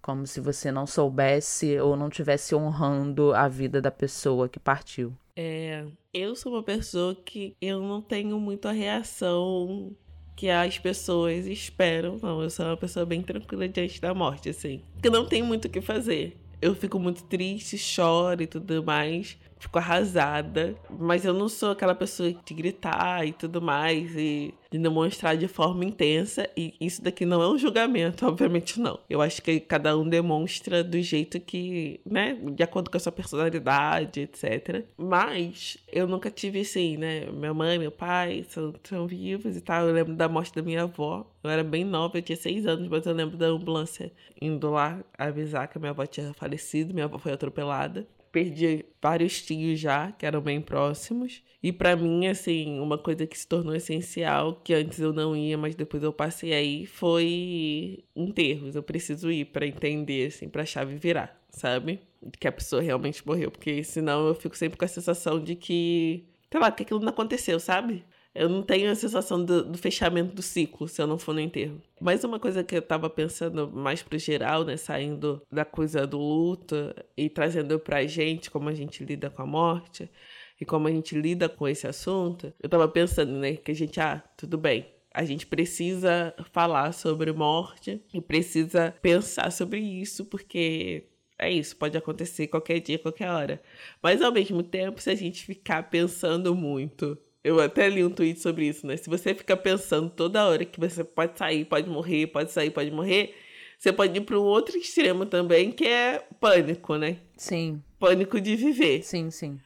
Como 0.00 0.26
se 0.26 0.40
você 0.40 0.72
não 0.72 0.86
soubesse 0.86 1.78
ou 1.78 1.96
não 1.96 2.10
tivesse 2.10 2.54
honrando 2.54 3.32
a 3.32 3.46
vida 3.46 3.80
da 3.80 3.90
pessoa 3.90 4.48
que 4.48 4.58
partiu. 4.58 5.16
É, 5.36 5.86
eu 6.12 6.34
sou 6.34 6.52
uma 6.52 6.62
pessoa 6.62 7.14
que 7.14 7.56
eu 7.60 7.80
não 7.80 8.02
tenho 8.02 8.38
muito 8.40 8.66
a 8.66 8.72
reação 8.72 9.94
que 10.34 10.50
as 10.50 10.78
pessoas 10.78 11.46
esperam. 11.46 12.18
Não, 12.20 12.42
eu 12.42 12.50
sou 12.50 12.66
uma 12.66 12.76
pessoa 12.76 13.06
bem 13.06 13.22
tranquila 13.22 13.68
diante 13.68 14.00
da 14.00 14.12
morte, 14.12 14.48
assim. 14.48 14.82
Que 15.00 15.08
não 15.08 15.24
tem 15.24 15.42
muito 15.42 15.66
o 15.66 15.70
que 15.70 15.80
fazer. 15.80 16.36
Eu 16.60 16.74
fico 16.74 16.98
muito 16.98 17.24
triste, 17.24 17.78
choro 17.78 18.42
e 18.42 18.46
tudo 18.46 18.82
mais 18.82 19.38
fico 19.62 19.78
arrasada. 19.78 20.74
Mas 20.90 21.24
eu 21.24 21.32
não 21.32 21.48
sou 21.48 21.70
aquela 21.70 21.94
pessoa 21.94 22.32
de 22.32 22.54
gritar 22.54 23.26
e 23.26 23.32
tudo 23.32 23.62
mais 23.62 24.14
e 24.16 24.52
de 24.70 24.78
demonstrar 24.78 25.36
de 25.36 25.46
forma 25.46 25.84
intensa. 25.84 26.48
E 26.56 26.74
isso 26.80 27.02
daqui 27.02 27.24
não 27.24 27.40
é 27.40 27.48
um 27.48 27.56
julgamento, 27.56 28.26
obviamente 28.26 28.80
não. 28.80 28.98
Eu 29.08 29.22
acho 29.22 29.40
que 29.40 29.60
cada 29.60 29.96
um 29.96 30.08
demonstra 30.08 30.82
do 30.82 31.00
jeito 31.00 31.38
que, 31.38 32.00
né, 32.04 32.36
de 32.54 32.62
acordo 32.62 32.90
com 32.90 32.96
a 32.96 33.00
sua 33.00 33.12
personalidade, 33.12 34.20
etc. 34.20 34.84
Mas 34.96 35.78
eu 35.92 36.06
nunca 36.06 36.30
tive 36.30 36.60
assim, 36.60 36.96
né? 36.96 37.26
Minha 37.26 37.54
mãe, 37.54 37.78
meu 37.78 37.92
pai 37.92 38.44
são, 38.48 38.74
são 38.82 39.06
vivos 39.06 39.56
e 39.56 39.60
tal. 39.60 39.86
Eu 39.86 39.94
lembro 39.94 40.14
da 40.14 40.28
morte 40.28 40.54
da 40.54 40.62
minha 40.62 40.82
avó. 40.82 41.26
Eu 41.44 41.50
era 41.50 41.64
bem 41.64 41.84
nova, 41.84 42.18
eu 42.18 42.22
tinha 42.22 42.36
seis 42.36 42.66
anos, 42.66 42.88
mas 42.88 43.04
eu 43.04 43.12
lembro 43.12 43.36
da 43.36 43.46
ambulância 43.46 44.12
indo 44.40 44.70
lá 44.70 45.00
avisar 45.18 45.68
que 45.68 45.76
a 45.76 45.80
minha 45.80 45.90
avó 45.90 46.06
tinha 46.06 46.32
falecido, 46.34 46.94
minha 46.94 47.06
avó 47.06 47.18
foi 47.18 47.32
atropelada 47.32 48.06
perdi 48.32 48.84
vários 49.00 49.42
tios 49.42 49.78
já, 49.78 50.10
que 50.10 50.24
eram 50.26 50.40
bem 50.40 50.60
próximos. 50.60 51.42
E 51.62 51.70
para 51.70 51.94
mim, 51.94 52.26
assim, 52.26 52.80
uma 52.80 52.98
coisa 52.98 53.26
que 53.26 53.38
se 53.38 53.46
tornou 53.46 53.74
essencial, 53.74 54.56
que 54.64 54.74
antes 54.74 54.98
eu 54.98 55.12
não 55.12 55.36
ia, 55.36 55.56
mas 55.56 55.74
depois 55.74 56.02
eu 56.02 56.12
passei 56.12 56.52
aí, 56.52 56.86
foi 56.86 58.04
enterros. 58.16 58.74
Eu 58.74 58.82
preciso 58.82 59.30
ir 59.30 59.44
para 59.46 59.66
entender, 59.66 60.28
assim, 60.28 60.48
pra 60.48 60.64
chave 60.64 60.96
virar, 60.96 61.40
sabe? 61.50 62.00
Que 62.40 62.48
a 62.48 62.52
pessoa 62.52 62.82
realmente 62.82 63.24
morreu. 63.26 63.50
Porque 63.50 63.84
senão 63.84 64.26
eu 64.26 64.34
fico 64.34 64.56
sempre 64.56 64.78
com 64.78 64.84
a 64.84 64.88
sensação 64.88 65.42
de 65.42 65.54
que, 65.54 66.24
sei 66.50 66.60
lá, 66.60 66.72
que 66.72 66.82
aquilo 66.82 67.00
não 67.00 67.10
aconteceu, 67.10 67.60
sabe? 67.60 68.04
Eu 68.34 68.48
não 68.48 68.62
tenho 68.62 68.90
a 68.90 68.94
sensação 68.94 69.44
do, 69.44 69.62
do, 69.62 69.76
fechamento 69.76 70.34
do 70.34 70.40
ciclo 70.40 70.88
se 70.88 71.02
eu 71.02 71.06
não 71.06 71.18
for 71.18 71.34
no 71.34 71.40
enterro. 71.40 71.82
Mas 72.00 72.24
uma 72.24 72.40
coisa 72.40 72.64
que 72.64 72.76
eu 72.76 72.80
tava 72.80 73.10
pensando 73.10 73.70
mais 73.70 74.02
pro 74.02 74.18
geral, 74.18 74.64
né? 74.64 74.76
Saindo 74.76 75.42
da 75.50 75.66
coisa 75.66 76.06
do 76.06 76.18
luto 76.18 76.94
e 77.14 77.28
trazendo 77.28 77.78
pra 77.78 78.06
gente 78.06 78.50
como 78.50 78.70
a 78.70 78.74
gente 78.74 79.04
lida 79.04 79.28
com 79.28 79.42
a 79.42 79.46
morte 79.46 80.10
e 80.58 80.64
como 80.64 80.88
a 80.88 80.90
gente 80.90 81.14
lida 81.14 81.46
com 81.46 81.68
esse 81.68 81.86
assunto. 81.86 82.52
Eu 82.62 82.70
tava 82.70 82.88
pensando, 82.88 83.32
né? 83.32 83.56
Que 83.56 83.70
a 83.70 83.74
gente, 83.74 84.00
ah, 84.00 84.22
tudo 84.36 84.56
bem. 84.56 84.86
A 85.12 85.24
gente 85.24 85.46
precisa 85.46 86.34
falar 86.52 86.92
sobre 86.92 87.30
morte 87.32 88.02
e 88.14 88.20
precisa 88.20 88.94
pensar 89.02 89.52
sobre 89.52 89.78
isso, 89.78 90.24
porque 90.24 91.04
é 91.38 91.50
isso, 91.50 91.76
pode 91.76 91.98
acontecer 91.98 92.46
qualquer 92.46 92.80
dia, 92.80 92.98
qualquer 92.98 93.28
hora. 93.28 93.62
Mas 94.02 94.22
ao 94.22 94.32
mesmo 94.32 94.62
tempo, 94.62 95.02
se 95.02 95.10
a 95.10 95.14
gente 95.14 95.44
ficar 95.44 95.90
pensando 95.90 96.54
muito 96.54 97.18
eu 97.44 97.60
até 97.60 97.88
li 97.88 98.04
um 98.04 98.10
tweet 98.10 98.40
sobre 98.40 98.66
isso, 98.66 98.86
né? 98.86 98.96
Se 98.96 99.08
você 99.08 99.34
fica 99.34 99.56
pensando 99.56 100.10
toda 100.10 100.46
hora 100.46 100.64
que 100.64 100.78
você 100.78 101.02
pode 101.02 101.38
sair, 101.38 101.64
pode 101.64 101.88
morrer, 101.88 102.26
pode 102.28 102.52
sair, 102.52 102.70
pode 102.70 102.90
morrer, 102.90 103.34
você 103.78 103.92
pode 103.92 104.16
ir 104.16 104.20
para 104.22 104.38
um 104.38 104.44
outro 104.44 104.76
extremo 104.76 105.26
também, 105.26 105.70
que 105.70 105.86
é 105.86 106.24
pânico, 106.40 106.96
né? 106.96 107.18
Sim. 107.36 107.82
Pânico 107.98 108.40
de 108.40 108.54
viver. 108.56 109.02
Sim, 109.02 109.30
sim. 109.30 109.58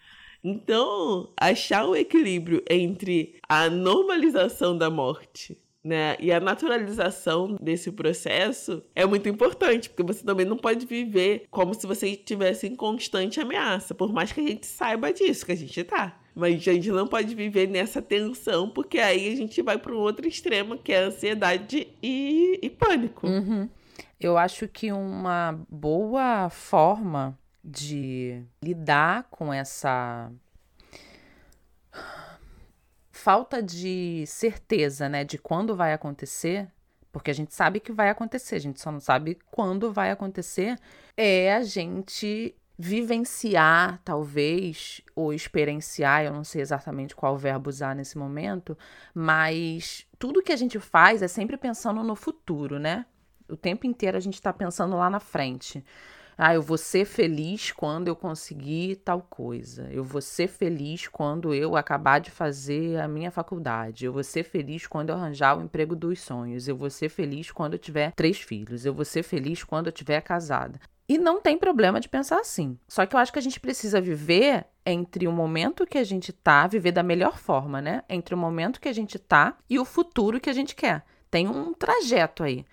Então, 0.42 1.32
achar 1.36 1.86
o 1.86 1.96
equilíbrio 1.96 2.62
entre 2.70 3.34
a 3.48 3.68
normalização 3.68 4.76
da 4.76 4.88
morte 4.88 5.58
né? 5.86 6.16
E 6.18 6.32
a 6.32 6.40
naturalização 6.40 7.56
desse 7.62 7.92
processo 7.92 8.82
é 8.92 9.06
muito 9.06 9.28
importante, 9.28 9.88
porque 9.88 10.02
você 10.02 10.24
também 10.24 10.44
não 10.44 10.56
pode 10.56 10.84
viver 10.84 11.46
como 11.48 11.72
se 11.74 11.86
você 11.86 12.08
estivesse 12.08 12.66
em 12.66 12.74
constante 12.74 13.40
ameaça, 13.40 13.94
por 13.94 14.12
mais 14.12 14.32
que 14.32 14.40
a 14.40 14.48
gente 14.48 14.66
saiba 14.66 15.12
disso, 15.12 15.46
que 15.46 15.52
a 15.52 15.56
gente 15.56 15.84
tá. 15.84 16.20
Mas 16.37 16.68
a 16.68 16.72
gente 16.75 16.90
não 16.90 17.09
pode 17.09 17.35
viver 17.35 17.66
nessa 17.66 18.03
tensão, 18.03 18.68
porque 18.68 18.99
aí 18.99 19.33
a 19.33 19.35
gente 19.35 19.62
vai 19.62 19.79
para 19.79 19.94
um 19.94 19.96
outro 19.96 20.29
extremo, 20.29 20.77
que 20.77 20.92
é 20.92 20.99
ansiedade 20.99 21.88
e, 22.03 22.59
e 22.61 22.68
pânico. 22.68 23.27
Uhum. 23.27 23.66
Eu 24.20 24.37
acho 24.37 24.68
que 24.68 24.92
uma 24.92 25.59
boa 25.66 26.51
forma 26.51 27.38
de 27.64 28.42
lidar 28.62 29.25
com 29.31 29.51
essa 29.51 30.31
falta 33.11 33.62
de 33.62 34.25
certeza, 34.27 35.09
né, 35.09 35.25
de 35.25 35.38
quando 35.38 35.75
vai 35.75 35.94
acontecer, 35.94 36.68
porque 37.11 37.31
a 37.31 37.35
gente 37.35 37.55
sabe 37.55 37.81
que 37.81 37.92
vai 37.92 38.11
acontecer, 38.11 38.57
a 38.57 38.61
gente 38.61 38.79
só 38.79 38.92
não 38.92 39.01
sabe 39.01 39.38
quando 39.51 39.90
vai 39.90 40.11
acontecer, 40.11 40.79
é 41.16 41.55
a 41.55 41.62
gente 41.62 42.55
vivenciar, 42.78 44.00
talvez, 44.04 45.00
ou 45.14 45.32
experienciar, 45.32 46.24
eu 46.24 46.32
não 46.32 46.44
sei 46.44 46.60
exatamente 46.60 47.16
qual 47.16 47.36
verbo 47.36 47.70
usar 47.70 47.94
nesse 47.94 48.18
momento, 48.18 48.76
mas 49.14 50.06
tudo 50.18 50.42
que 50.42 50.52
a 50.52 50.56
gente 50.56 50.78
faz 50.78 51.22
é 51.22 51.28
sempre 51.28 51.56
pensando 51.56 52.02
no 52.02 52.14
futuro, 52.14 52.78
né? 52.78 53.06
O 53.48 53.56
tempo 53.56 53.86
inteiro 53.86 54.16
a 54.16 54.20
gente 54.20 54.34
está 54.34 54.52
pensando 54.52 54.96
lá 54.96 55.08
na 55.08 55.20
frente. 55.20 55.82
Ah, 56.38 56.54
eu 56.54 56.60
vou 56.60 56.76
ser 56.76 57.06
feliz 57.06 57.72
quando 57.72 58.08
eu 58.08 58.16
conseguir 58.16 58.96
tal 58.96 59.22
coisa. 59.22 59.88
Eu 59.90 60.04
vou 60.04 60.20
ser 60.20 60.48
feliz 60.48 61.08
quando 61.08 61.54
eu 61.54 61.76
acabar 61.76 62.18
de 62.18 62.30
fazer 62.30 63.00
a 63.00 63.08
minha 63.08 63.30
faculdade. 63.30 64.04
Eu 64.04 64.12
vou 64.12 64.22
ser 64.22 64.44
feliz 64.44 64.86
quando 64.86 65.08
eu 65.08 65.16
arranjar 65.16 65.56
o 65.56 65.62
emprego 65.62 65.96
dos 65.96 66.20
sonhos. 66.20 66.68
Eu 66.68 66.76
vou 66.76 66.90
ser 66.90 67.08
feliz 67.08 67.50
quando 67.50 67.72
eu 67.72 67.78
tiver 67.78 68.12
três 68.12 68.38
filhos. 68.38 68.84
Eu 68.84 68.92
vou 68.92 69.04
ser 69.04 69.22
feliz 69.22 69.64
quando 69.64 69.86
eu 69.86 69.92
tiver 69.92 70.20
casada. 70.20 70.78
E 71.08 71.18
não 71.18 71.40
tem 71.40 71.56
problema 71.56 72.00
de 72.00 72.08
pensar 72.08 72.40
assim. 72.40 72.78
Só 72.88 73.06
que 73.06 73.14
eu 73.14 73.20
acho 73.20 73.32
que 73.32 73.38
a 73.38 73.42
gente 73.42 73.60
precisa 73.60 74.00
viver 74.00 74.66
entre 74.84 75.28
o 75.28 75.32
momento 75.32 75.86
que 75.86 75.98
a 75.98 76.04
gente 76.04 76.32
tá, 76.32 76.66
viver 76.66 76.92
da 76.92 77.02
melhor 77.02 77.38
forma, 77.38 77.80
né? 77.80 78.02
Entre 78.08 78.34
o 78.34 78.38
momento 78.38 78.80
que 78.80 78.88
a 78.88 78.92
gente 78.92 79.18
tá 79.18 79.56
e 79.70 79.78
o 79.78 79.84
futuro 79.84 80.40
que 80.40 80.50
a 80.50 80.52
gente 80.52 80.74
quer. 80.74 81.04
Tem 81.30 81.46
um 81.46 81.72
trajeto 81.72 82.42
aí. 82.42 82.64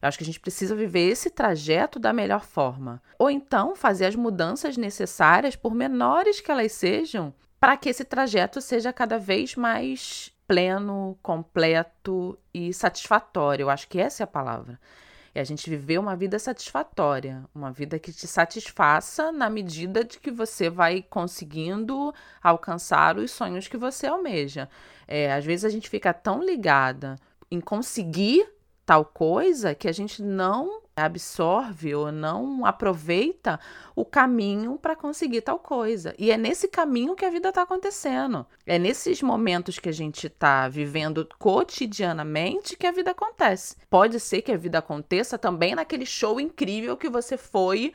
Eu 0.00 0.08
acho 0.08 0.18
que 0.18 0.24
a 0.24 0.26
gente 0.26 0.40
precisa 0.40 0.76
viver 0.76 1.08
esse 1.08 1.28
trajeto 1.28 1.98
da 1.98 2.12
melhor 2.12 2.44
forma. 2.44 3.02
Ou 3.18 3.30
então 3.30 3.74
fazer 3.74 4.06
as 4.06 4.14
mudanças 4.14 4.76
necessárias, 4.76 5.56
por 5.56 5.74
menores 5.74 6.40
que 6.40 6.50
elas 6.50 6.72
sejam, 6.72 7.34
para 7.58 7.76
que 7.76 7.88
esse 7.88 8.04
trajeto 8.04 8.60
seja 8.60 8.92
cada 8.92 9.18
vez 9.18 9.56
mais 9.56 10.32
pleno, 10.46 11.18
completo 11.22 12.38
e 12.54 12.72
satisfatório. 12.72 13.64
Eu 13.64 13.70
acho 13.70 13.88
que 13.88 14.00
essa 14.00 14.22
é 14.22 14.24
a 14.24 14.28
palavra. 14.28 14.78
É 15.38 15.40
a 15.40 15.44
gente 15.44 15.70
viver 15.70 15.98
uma 15.98 16.16
vida 16.16 16.36
satisfatória, 16.36 17.44
uma 17.54 17.70
vida 17.70 17.96
que 17.96 18.12
te 18.12 18.26
satisfaça 18.26 19.30
na 19.30 19.48
medida 19.48 20.02
de 20.02 20.18
que 20.18 20.32
você 20.32 20.68
vai 20.68 21.00
conseguindo 21.00 22.12
alcançar 22.42 23.16
os 23.16 23.30
sonhos 23.30 23.68
que 23.68 23.76
você 23.76 24.08
almeja. 24.08 24.68
É, 25.06 25.32
às 25.32 25.44
vezes 25.44 25.64
a 25.64 25.68
gente 25.68 25.88
fica 25.88 26.12
tão 26.12 26.42
ligada 26.42 27.14
em 27.48 27.60
conseguir 27.60 28.48
tal 28.88 29.04
coisa 29.04 29.74
que 29.74 29.86
a 29.86 29.92
gente 29.92 30.22
não 30.22 30.80
absorve 30.96 31.94
ou 31.94 32.10
não 32.10 32.64
aproveita 32.64 33.60
o 33.94 34.02
caminho 34.02 34.78
para 34.78 34.96
conseguir 34.96 35.42
tal 35.42 35.58
coisa. 35.58 36.14
E 36.18 36.30
é 36.30 36.38
nesse 36.38 36.68
caminho 36.68 37.14
que 37.14 37.26
a 37.26 37.30
vida 37.30 37.50
está 37.50 37.60
acontecendo. 37.60 38.46
É 38.64 38.78
nesses 38.78 39.20
momentos 39.20 39.78
que 39.78 39.90
a 39.90 39.92
gente 39.92 40.26
está 40.26 40.70
vivendo 40.70 41.28
cotidianamente 41.38 42.78
que 42.78 42.86
a 42.86 42.90
vida 42.90 43.10
acontece. 43.10 43.76
Pode 43.90 44.18
ser 44.18 44.40
que 44.40 44.52
a 44.52 44.56
vida 44.56 44.78
aconteça 44.78 45.36
também 45.36 45.74
naquele 45.74 46.06
show 46.06 46.40
incrível 46.40 46.96
que 46.96 47.10
você 47.10 47.36
foi 47.36 47.92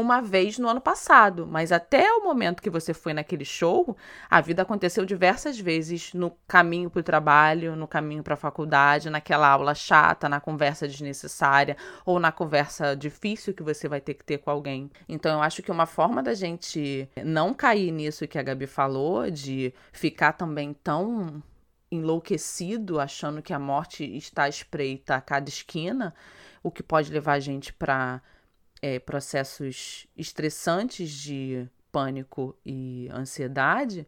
uma 0.00 0.20
vez 0.20 0.58
no 0.58 0.68
ano 0.68 0.80
passado, 0.80 1.46
mas 1.46 1.72
até 1.72 2.10
o 2.12 2.22
momento 2.22 2.62
que 2.62 2.68
você 2.68 2.92
foi 2.92 3.14
naquele 3.14 3.44
show, 3.44 3.96
a 4.28 4.40
vida 4.40 4.62
aconteceu 4.62 5.04
diversas 5.04 5.58
vezes 5.58 6.12
no 6.12 6.30
caminho 6.46 6.90
para 6.90 7.00
o 7.00 7.02
trabalho, 7.02 7.74
no 7.74 7.88
caminho 7.88 8.22
para 8.22 8.34
a 8.34 8.36
faculdade, 8.36 9.08
naquela 9.08 9.48
aula 9.48 9.74
chata, 9.74 10.28
na 10.28 10.40
conversa 10.40 10.86
desnecessária 10.86 11.76
ou 12.04 12.20
na 12.20 12.30
conversa 12.30 12.94
difícil 12.94 13.54
que 13.54 13.62
você 13.62 13.88
vai 13.88 14.00
ter 14.00 14.14
que 14.14 14.24
ter 14.24 14.38
com 14.38 14.50
alguém. 14.50 14.90
Então 15.08 15.32
eu 15.32 15.42
acho 15.42 15.62
que 15.62 15.70
uma 15.70 15.86
forma 15.86 16.22
da 16.22 16.34
gente 16.34 17.08
não 17.24 17.54
cair 17.54 17.90
nisso 17.90 18.28
que 18.28 18.38
a 18.38 18.42
Gabi 18.42 18.66
falou, 18.66 19.30
de 19.30 19.72
ficar 19.92 20.32
também 20.32 20.74
tão 20.74 21.42
enlouquecido 21.90 23.00
achando 23.00 23.40
que 23.40 23.52
a 23.52 23.58
morte 23.58 24.04
está 24.16 24.48
espreita 24.48 25.14
a 25.14 25.20
cada 25.20 25.48
esquina, 25.48 26.14
o 26.62 26.70
que 26.70 26.82
pode 26.82 27.12
levar 27.12 27.34
a 27.34 27.40
gente 27.40 27.72
para 27.72 28.20
é, 28.86 29.00
processos 29.00 30.06
estressantes 30.16 31.10
de 31.10 31.68
pânico 31.90 32.56
e 32.64 33.08
ansiedade 33.12 34.06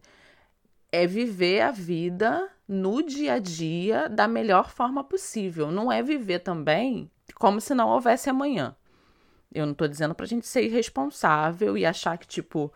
é 0.89 1.05
viver 1.05 1.61
a 1.61 1.71
vida 1.71 2.49
no 2.65 3.03
dia 3.03 3.33
a 3.33 3.39
dia 3.39 4.07
da 4.07 4.25
melhor 4.25 4.69
forma 4.69 5.03
possível. 5.03 5.69
Não 5.69 5.91
é 5.91 6.01
viver 6.01 6.39
também 6.39 7.11
como 7.35 7.59
se 7.59 7.75
não 7.75 7.89
houvesse 7.89 8.29
amanhã. 8.29 8.73
Eu 9.53 9.65
não 9.65 9.73
estou 9.73 9.87
dizendo 9.87 10.15
para 10.15 10.25
gente 10.25 10.47
ser 10.47 10.63
irresponsável 10.63 11.77
e 11.77 11.85
achar 11.85 12.17
que, 12.17 12.27
tipo, 12.27 12.71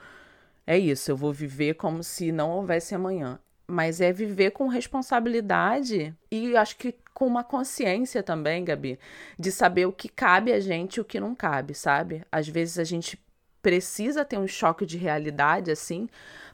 é 0.68 0.78
isso, 0.78 1.10
eu 1.10 1.16
vou 1.16 1.32
viver 1.32 1.76
como 1.76 2.04
se 2.04 2.34
não 2.34 2.52
houvesse 2.52 2.94
amanhã. 2.94 3.40
Mas 3.68 4.02
é 4.02 4.12
viver 4.12 4.52
com 4.52 4.68
responsabilidade 4.68 6.14
e 6.32 6.56
acho 6.56 6.78
que 6.78 6.96
com 7.14 7.28
uma 7.28 7.44
consciência 7.44 8.22
também, 8.24 8.66
Gabi, 8.66 9.00
de 9.38 9.52
saber 9.52 9.86
o 9.86 9.94
que 9.94 10.10
cabe 10.10 10.52
a 10.52 10.60
gente 10.60 10.98
e 10.98 11.02
o 11.02 11.06
que 11.06 11.20
não 11.20 11.36
cabe, 11.36 11.74
sabe? 11.74 12.26
Às 12.32 12.48
vezes 12.48 12.80
a 12.80 12.84
gente 12.84 13.20
precisa 13.62 14.26
ter 14.26 14.38
um 14.38 14.48
choque 14.48 14.86
de 14.86 14.98
realidade 14.98 15.72
assim 15.72 16.10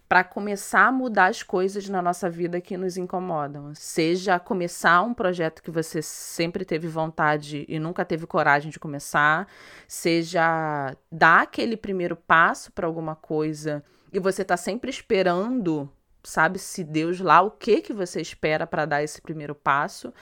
para 0.07 0.23
começar 0.23 0.87
a 0.87 0.91
mudar 0.91 1.27
as 1.27 1.43
coisas 1.43 1.87
na 1.87 2.01
nossa 2.01 2.27
vida 2.29 2.59
que 2.59 2.75
nos 2.75 2.97
incomodam. 2.97 3.73
Seja 3.75 4.39
começar 4.39 5.03
um 5.03 5.13
projeto 5.13 5.61
que 5.61 5.69
você 5.69 6.01
sempre 6.01 6.65
teve 6.65 6.87
vontade 6.87 7.63
e 7.69 7.77
nunca 7.77 8.03
teve 8.03 8.25
coragem 8.25 8.71
de 8.71 8.79
começar, 8.79 9.47
seja 9.87 10.95
dar 11.11 11.43
aquele 11.43 11.77
primeiro 11.77 12.15
passo 12.15 12.71
para 12.71 12.87
alguma 12.87 13.15
coisa 13.15 13.83
e 14.11 14.19
você 14.19 14.41
está 14.41 14.57
sempre 14.57 14.89
esperando 14.89 15.87
sabe 16.23 16.59
se 16.59 16.83
Deus 16.83 17.19
lá 17.19 17.41
o 17.41 17.51
que 17.51 17.81
que 17.81 17.93
você 17.93 18.21
espera 18.21 18.67
para 18.67 18.85
dar 18.85 19.03
esse 19.03 19.21
primeiro 19.21 19.55
passo, 19.55 20.13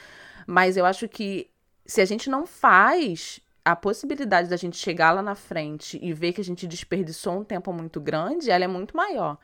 mas 0.45 0.77
eu 0.77 0.85
acho 0.85 1.07
que 1.07 1.49
se 1.85 2.01
a 2.01 2.05
gente 2.05 2.29
não 2.29 2.45
faz, 2.45 3.39
a 3.63 3.75
possibilidade 3.75 4.49
da 4.49 4.55
gente 4.55 4.77
chegar 4.77 5.11
lá 5.11 5.21
na 5.21 5.35
frente 5.35 5.99
e 6.01 6.13
ver 6.13 6.31
que 6.31 6.39
a 6.39 6.43
gente 6.43 6.65
desperdiçou 6.65 7.39
um 7.39 7.43
tempo 7.43 7.73
muito 7.73 7.99
grande, 7.99 8.49
ela 8.49 8.63
é 8.63 8.67
muito 8.67 8.95
maior. 8.95 9.37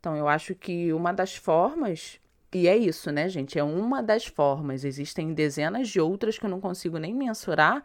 Então 0.00 0.16
eu 0.16 0.26
acho 0.28 0.54
que 0.54 0.92
uma 0.92 1.12
das 1.12 1.36
formas 1.36 2.20
e 2.54 2.68
é 2.68 2.76
isso, 2.76 3.10
né, 3.10 3.28
gente? 3.28 3.58
É 3.58 3.64
uma 3.64 4.00
das 4.00 4.26
formas. 4.26 4.84
Existem 4.84 5.34
dezenas 5.34 5.88
de 5.88 6.00
outras 6.00 6.38
que 6.38 6.46
eu 6.46 6.50
não 6.50 6.60
consigo 6.60 6.98
nem 6.98 7.12
mensurar 7.12 7.82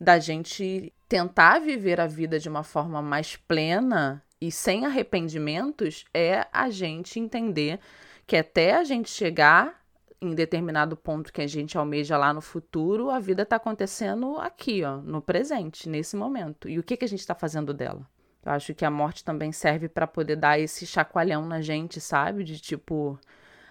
da 0.00 0.18
gente 0.18 0.92
tentar 1.08 1.60
viver 1.60 2.00
a 2.00 2.06
vida 2.06 2.38
de 2.38 2.48
uma 2.48 2.64
forma 2.64 3.00
mais 3.00 3.36
plena 3.36 4.22
e 4.40 4.50
sem 4.50 4.86
arrependimentos 4.86 6.04
é 6.14 6.46
a 6.52 6.70
gente 6.70 7.20
entender 7.20 7.78
que 8.26 8.36
até 8.36 8.74
a 8.74 8.84
gente 8.84 9.10
chegar 9.10 9.80
em 10.20 10.34
determinado 10.34 10.96
ponto 10.96 11.32
que 11.32 11.40
a 11.40 11.46
gente 11.46 11.76
almeja 11.78 12.16
lá 12.16 12.32
no 12.32 12.40
futuro, 12.40 13.10
a 13.10 13.18
vida 13.18 13.42
está 13.42 13.56
acontecendo 13.56 14.36
aqui, 14.38 14.84
ó, 14.84 14.98
no 14.98 15.22
presente, 15.22 15.88
nesse 15.88 16.14
momento. 16.14 16.68
E 16.68 16.78
o 16.78 16.82
que, 16.82 16.96
que 16.96 17.04
a 17.04 17.08
gente 17.08 17.20
está 17.20 17.34
fazendo 17.34 17.72
dela? 17.72 18.06
Eu 18.44 18.52
acho 18.52 18.74
que 18.74 18.84
a 18.84 18.90
morte 18.90 19.24
também 19.24 19.52
serve 19.52 19.88
para 19.88 20.06
poder 20.06 20.36
dar 20.36 20.58
esse 20.58 20.86
chacoalhão 20.86 21.46
na 21.46 21.60
gente, 21.60 22.00
sabe? 22.00 22.44
De 22.44 22.58
tipo, 22.58 23.18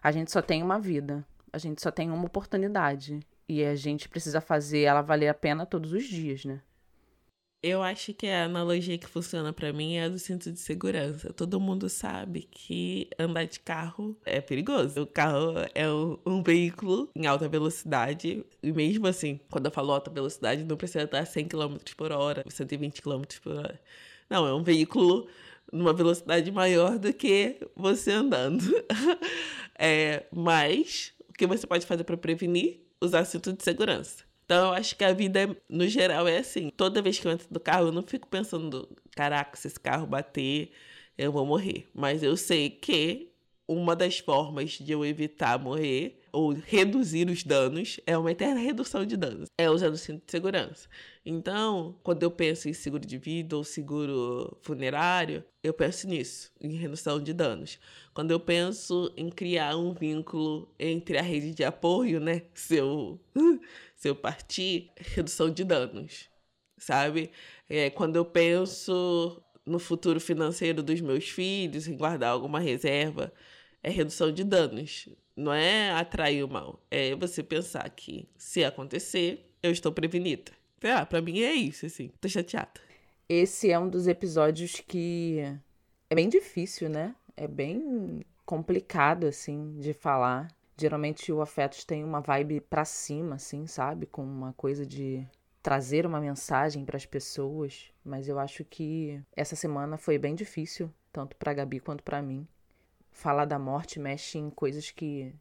a 0.02 0.12
gente 0.12 0.32
só 0.32 0.42
tem 0.42 0.62
uma 0.62 0.80
vida, 0.80 1.26
a 1.52 1.58
gente 1.58 1.82
só 1.82 1.92
tem 1.92 2.10
uma 2.10 2.26
oportunidade. 2.26 3.20
E 3.48 3.64
a 3.64 3.74
gente 3.74 4.08
precisa 4.08 4.40
fazer 4.40 4.82
ela 4.82 5.02
valer 5.02 5.28
a 5.28 5.34
pena 5.34 5.66
todos 5.66 5.92
os 5.92 6.04
dias, 6.04 6.46
né? 6.46 6.62
Eu 7.62 7.84
acho 7.84 8.14
que 8.14 8.26
a 8.26 8.46
analogia 8.46 8.98
que 8.98 9.08
funciona 9.08 9.52
para 9.52 9.74
mim 9.74 9.96
é 9.96 10.06
a 10.06 10.10
do 10.10 10.18
cinto 10.18 10.50
de 10.50 10.60
segurança. 10.60 11.34
Todo 11.34 11.60
mundo 11.60 11.90
sabe 11.90 12.48
que 12.50 13.10
andar 13.20 13.44
de 13.44 13.60
carro 13.60 14.18
é 14.26 14.40
perigoso. 14.40 15.02
O 15.02 15.06
carro 15.06 15.56
é 15.76 15.86
um 16.26 16.42
veículo 16.42 17.10
em 17.14 17.26
alta 17.26 17.50
velocidade. 17.50 18.46
E 18.64 18.72
mesmo 18.72 19.08
assim, 19.08 19.42
quando 19.52 19.66
eu 19.66 19.72
falo 19.72 19.92
alta 19.92 20.10
velocidade, 20.10 20.64
não 20.64 20.78
precisa 20.78 21.04
estar 21.04 21.26
100 21.26 21.50
km 21.50 21.76
por 21.98 22.14
hora, 22.14 22.46
120 22.48 23.02
km 23.02 23.24
por 23.44 23.58
hora. 23.58 23.82
Não, 24.30 24.48
é 24.48 24.54
um 24.54 24.64
veículo 24.64 25.28
numa 25.72 25.92
velocidade 25.92 26.50
maior 26.54 26.98
do 26.98 27.12
que 27.12 27.58
você 27.76 28.12
andando. 28.12 28.64
é, 29.78 30.26
mas 30.32 31.12
o 31.28 31.34
que 31.34 31.46
você 31.46 31.68
pode 31.68 31.86
fazer 31.86 32.06
para 32.06 32.16
prevenir? 32.16 32.80
Usar 33.02 33.26
cinto 33.26 33.52
de 33.52 33.64
segurança. 33.64 34.29
Então, 34.50 34.74
acho 34.74 34.96
que 34.96 35.04
a 35.04 35.14
vida, 35.14 35.56
no 35.70 35.88
geral, 35.88 36.28
é 36.28 36.40
assim. 36.40 36.72
Toda 36.76 37.04
vez 37.04 37.20
que 37.20 37.28
eu 37.28 37.32
entro 37.32 37.48
do 37.52 37.60
carro, 37.60 37.90
eu 37.90 37.92
não 37.92 38.02
fico 38.02 38.28
pensando, 38.28 38.90
caraca, 39.16 39.56
se 39.56 39.68
esse 39.68 39.80
carro 39.80 40.08
bater, 40.08 40.72
eu 41.16 41.32
vou 41.32 41.46
morrer. 41.46 41.88
Mas 41.94 42.24
eu 42.24 42.36
sei 42.36 42.68
que 42.72 43.30
uma 43.68 43.96
das 43.96 44.18
formas 44.18 44.72
de 44.72 44.92
eu 44.92 45.06
evitar 45.06 45.60
morrer 45.60 46.20
ou 46.32 46.52
reduzir 46.52 47.30
os 47.30 47.44
danos 47.44 48.00
é 48.08 48.18
uma 48.18 48.32
eterna 48.32 48.60
redução 48.60 49.06
de 49.06 49.16
danos. 49.16 49.50
É 49.56 49.70
usando 49.70 49.96
cinto 49.96 50.26
de 50.26 50.32
segurança. 50.32 50.90
Então, 51.24 51.96
quando 52.02 52.24
eu 52.24 52.32
penso 52.32 52.68
em 52.68 52.74
seguro 52.74 53.06
de 53.06 53.20
vida 53.20 53.56
ou 53.56 53.64
seguro 53.64 54.58
funerário, 54.64 55.44
eu 55.64 55.76
penso 55.76 56.08
nisso, 56.08 56.52
em 56.60 56.72
redução 56.72 57.22
de 57.22 57.34
danos. 57.34 57.78
Quando 58.16 58.32
eu 58.32 58.40
penso 58.40 59.14
em 59.16 59.30
criar 59.30 59.76
um 59.76 59.94
vínculo 59.94 60.74
entre 60.80 61.20
a 61.20 61.22
rede 61.22 61.54
de 61.54 61.64
apoio, 61.64 62.20
né, 62.20 62.42
seu 62.56 63.20
se 64.00 64.08
eu 64.08 64.16
partir, 64.16 64.92
redução 64.96 65.52
de 65.52 65.66
danos, 65.66 66.30
sabe? 66.78 67.32
É, 67.70 67.90
quando 67.90 68.16
eu 68.16 68.24
penso 68.24 69.44
no 69.66 69.78
futuro 69.78 70.22
financeiro 70.22 70.82
dos 70.82 71.02
meus 71.02 71.28
filhos, 71.28 71.86
em 71.86 71.98
guardar 71.98 72.32
alguma 72.32 72.62
reserva, 72.62 73.32
é 73.84 73.90
redução 73.90 74.32
de 74.32 74.46
danos. 74.46 75.10
Não 75.36 75.54
é 75.54 75.92
atrair 75.92 76.44
o 76.44 76.48
mal. 76.48 76.82
É 76.90 77.14
você 77.14 77.44
pensar 77.44 77.90
que 77.90 78.30
se 78.38 78.64
acontecer, 78.64 79.54
eu 79.62 79.72
estou 79.72 79.92
prevenida. 79.92 80.54
Ah, 80.82 81.06
pra 81.06 81.22
mim 81.22 81.42
é 81.42 81.54
isso, 81.54 81.86
assim. 81.86 82.10
Tô 82.22 82.30
chateada. 82.30 82.80
Esse 83.28 83.70
é 83.70 83.78
um 83.78 83.90
dos 83.90 84.08
episódios 84.08 84.82
que 84.88 85.40
é 86.10 86.16
bem 86.16 86.30
difícil, 86.30 86.90
né? 86.90 87.14
É 87.36 87.48
bem 87.48 88.22
complicado, 88.46 89.28
assim, 89.28 89.78
de 89.78 89.94
falar. 89.94 90.48
Geralmente 90.80 91.32
o 91.32 91.42
Afetos 91.42 91.84
tem 91.84 92.04
uma 92.06 92.22
vibe 92.22 92.62
pra 92.62 92.86
cima, 92.86 93.36
assim, 93.36 93.68
sabe? 93.68 94.06
Com 94.06 94.24
uma 94.24 94.54
coisa 94.54 94.86
de 94.86 95.28
trazer 95.62 96.06
uma 96.06 96.22
mensagem 96.22 96.86
para 96.86 96.96
as 96.96 97.06
pessoas, 97.06 97.92
mas 98.04 98.30
eu 98.30 98.40
acho 98.40 98.64
que 98.64 99.22
essa 99.36 99.58
semana 99.58 99.98
foi 99.98 100.18
bem 100.18 100.34
difícil, 100.34 100.90
tanto 101.12 101.36
para 101.36 101.54
Gabi 101.54 101.82
quanto 101.82 102.02
para 102.02 102.22
mim. 102.22 102.48
Falar 103.12 103.44
da 103.44 103.60
morte 103.60 104.00
mexe 104.00 104.38
em 104.38 104.50
coisas 104.50 104.90
que 104.90 105.36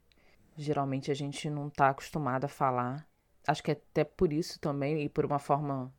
geralmente 0.57 1.09
a 1.09 1.13
gente 1.13 1.49
não 1.49 1.69
tá 1.69 1.89
acostumado 1.89 2.43
a 2.43 2.49
falar. 2.49 3.07
Acho 3.47 3.63
que 3.63 3.71
é 3.71 3.73
até 3.73 4.03
por 4.03 4.33
isso 4.33 4.59
também 4.59 5.03
e 5.03 5.07
por 5.07 5.25
uma 5.25 5.39
forma 5.39 5.89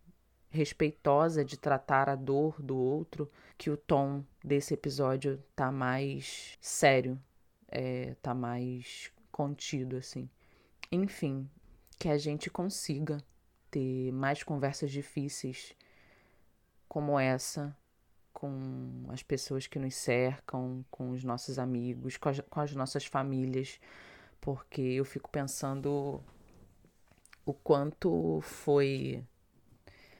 respeitosa 0.51 1.43
de 1.43 1.57
tratar 1.59 2.11
a 2.11 2.15
dor 2.15 2.61
do 2.61 2.77
outro 2.77 3.31
que 3.57 3.71
o 3.71 3.77
tom 3.77 4.23
desse 4.45 4.75
episódio 4.75 5.43
tá 5.57 5.73
mais 5.73 6.59
sério, 6.61 7.19
é, 7.69 8.17
tá 8.21 8.35
mais 8.35 9.11
contido, 9.41 9.97
assim. 9.97 10.29
Enfim, 10.93 11.49
que 11.99 12.11
a 12.11 12.19
gente 12.19 12.51
consiga 12.51 13.17
ter 13.71 14.13
mais 14.13 14.43
conversas 14.43 14.91
difíceis 14.91 15.75
como 16.87 17.19
essa 17.19 17.75
com 18.35 19.07
as 19.09 19.23
pessoas 19.23 19.67
que 19.67 19.79
nos 19.79 19.95
cercam, 19.95 20.85
com 20.91 21.11
os 21.11 21.25
nossos 21.25 21.59
amigos, 21.59 22.19
com 22.19 22.29
as, 22.29 22.41
com 22.41 22.61
as 22.61 22.75
nossas 22.75 23.07
famílias, 23.07 23.81
porque 24.43 24.83
eu 24.83 25.07
fico 25.07 25.31
pensando 25.31 26.23
o 27.47 27.55
quanto 27.55 28.41
foi 28.43 29.25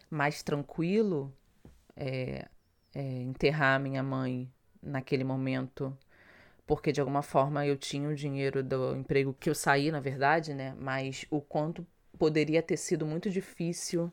mais 0.09 0.43
tranquilo 0.43 1.31
é, 1.95 2.49
é, 2.95 3.03
enterrar 3.23 3.79
minha 3.79 4.03
mãe 4.03 4.51
naquele 4.83 5.25
momento 5.25 5.95
porque 6.71 6.93
de 6.93 7.01
alguma 7.01 7.21
forma 7.21 7.67
eu 7.67 7.77
tinha 7.77 8.09
o 8.09 8.15
dinheiro 8.15 8.63
do 8.63 8.95
emprego 8.95 9.35
que 9.35 9.51
eu 9.51 9.57
saí, 9.57 9.91
na 9.91 9.99
verdade, 9.99 10.55
né? 10.55 10.73
Mas 10.79 11.27
o 11.29 11.41
quanto 11.41 11.85
poderia 12.17 12.63
ter 12.63 12.77
sido 12.77 13.05
muito 13.05 13.29
difícil 13.29 14.13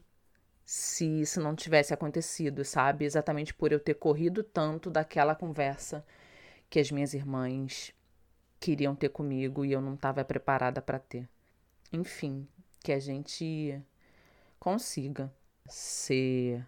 se 0.65 1.05
isso 1.21 1.39
não 1.39 1.55
tivesse 1.55 1.93
acontecido, 1.93 2.65
sabe? 2.65 3.05
Exatamente 3.05 3.53
por 3.53 3.71
eu 3.71 3.79
ter 3.79 3.93
corrido 3.93 4.41
tanto 4.41 4.89
daquela 4.89 5.35
conversa 5.35 6.03
que 6.67 6.79
as 6.79 6.89
minhas 6.89 7.13
irmãs 7.13 7.93
queriam 8.59 8.95
ter 8.95 9.09
comigo 9.09 9.63
e 9.63 9.71
eu 9.71 9.79
não 9.79 9.93
estava 9.93 10.25
preparada 10.25 10.81
para 10.81 10.97
ter. 10.97 11.29
Enfim, 11.93 12.47
que 12.83 12.91
a 12.91 12.97
gente 12.97 13.79
consiga 14.59 15.31
ser 15.67 16.67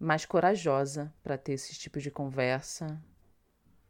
mais 0.00 0.24
corajosa 0.24 1.12
para 1.22 1.36
ter 1.36 1.52
esses 1.52 1.76
tipos 1.76 2.02
de 2.02 2.10
conversa, 2.10 2.98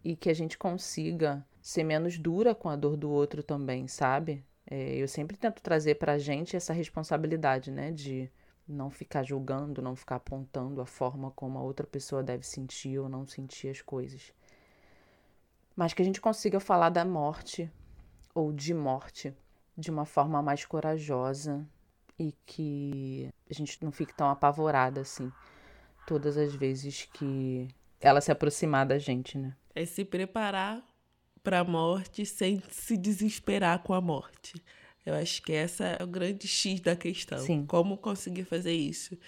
e 0.04 0.14
que 0.14 0.28
a 0.28 0.34
gente 0.34 0.58
consiga 0.58 1.44
ser 1.62 1.82
menos 1.82 2.18
dura 2.18 2.54
com 2.54 2.68
a 2.68 2.76
dor 2.76 2.96
do 2.96 3.10
outro 3.10 3.42
também, 3.42 3.88
sabe? 3.88 4.44
É, 4.70 4.96
eu 4.96 5.08
sempre 5.08 5.36
tento 5.36 5.62
trazer 5.62 5.94
para 5.94 6.12
a 6.12 6.18
gente 6.18 6.54
essa 6.54 6.72
responsabilidade, 6.74 7.70
né? 7.70 7.90
De 7.90 8.30
não 8.68 8.90
ficar 8.90 9.22
julgando, 9.22 9.82
não 9.82 9.96
ficar 9.96 10.16
apontando 10.16 10.80
a 10.80 10.86
forma 10.86 11.30
como 11.30 11.58
a 11.58 11.62
outra 11.62 11.86
pessoa 11.86 12.22
deve 12.22 12.46
sentir 12.46 12.98
ou 12.98 13.08
não 13.08 13.26
sentir 13.26 13.68
as 13.68 13.80
coisas. 13.80 14.32
Mas 15.74 15.92
que 15.92 16.02
a 16.02 16.04
gente 16.04 16.20
consiga 16.20 16.60
falar 16.60 16.90
da 16.90 17.04
morte 17.04 17.70
ou 18.34 18.52
de 18.52 18.74
morte 18.74 19.34
de 19.76 19.90
uma 19.90 20.04
forma 20.04 20.42
mais 20.42 20.64
corajosa 20.64 21.66
e 22.18 22.32
que 22.46 23.28
a 23.50 23.54
gente 23.54 23.82
não 23.82 23.90
fique 23.90 24.14
tão 24.14 24.30
apavorada 24.30 25.00
assim 25.00 25.32
todas 26.06 26.36
as 26.36 26.54
vezes 26.54 27.08
que 27.12 27.68
ela 28.04 28.20
se 28.20 28.30
aproximar 28.30 28.84
da 28.84 28.98
gente, 28.98 29.38
né? 29.38 29.56
É 29.74 29.86
se 29.86 30.04
preparar 30.04 30.84
para 31.42 31.60
a 31.60 31.64
morte 31.64 32.26
sem 32.26 32.62
se 32.70 32.98
desesperar 32.98 33.82
com 33.82 33.94
a 33.94 34.00
morte. 34.00 34.54
Eu 35.04 35.14
acho 35.14 35.42
que 35.42 35.52
essa 35.52 35.84
é 35.84 36.02
o 36.02 36.06
grande 36.06 36.48
X 36.48 36.80
da 36.80 36.96
questão. 36.96 37.38
Sim. 37.38 37.66
Como 37.66 37.98
conseguir 37.98 38.44
fazer 38.44 38.72
isso. 38.72 39.18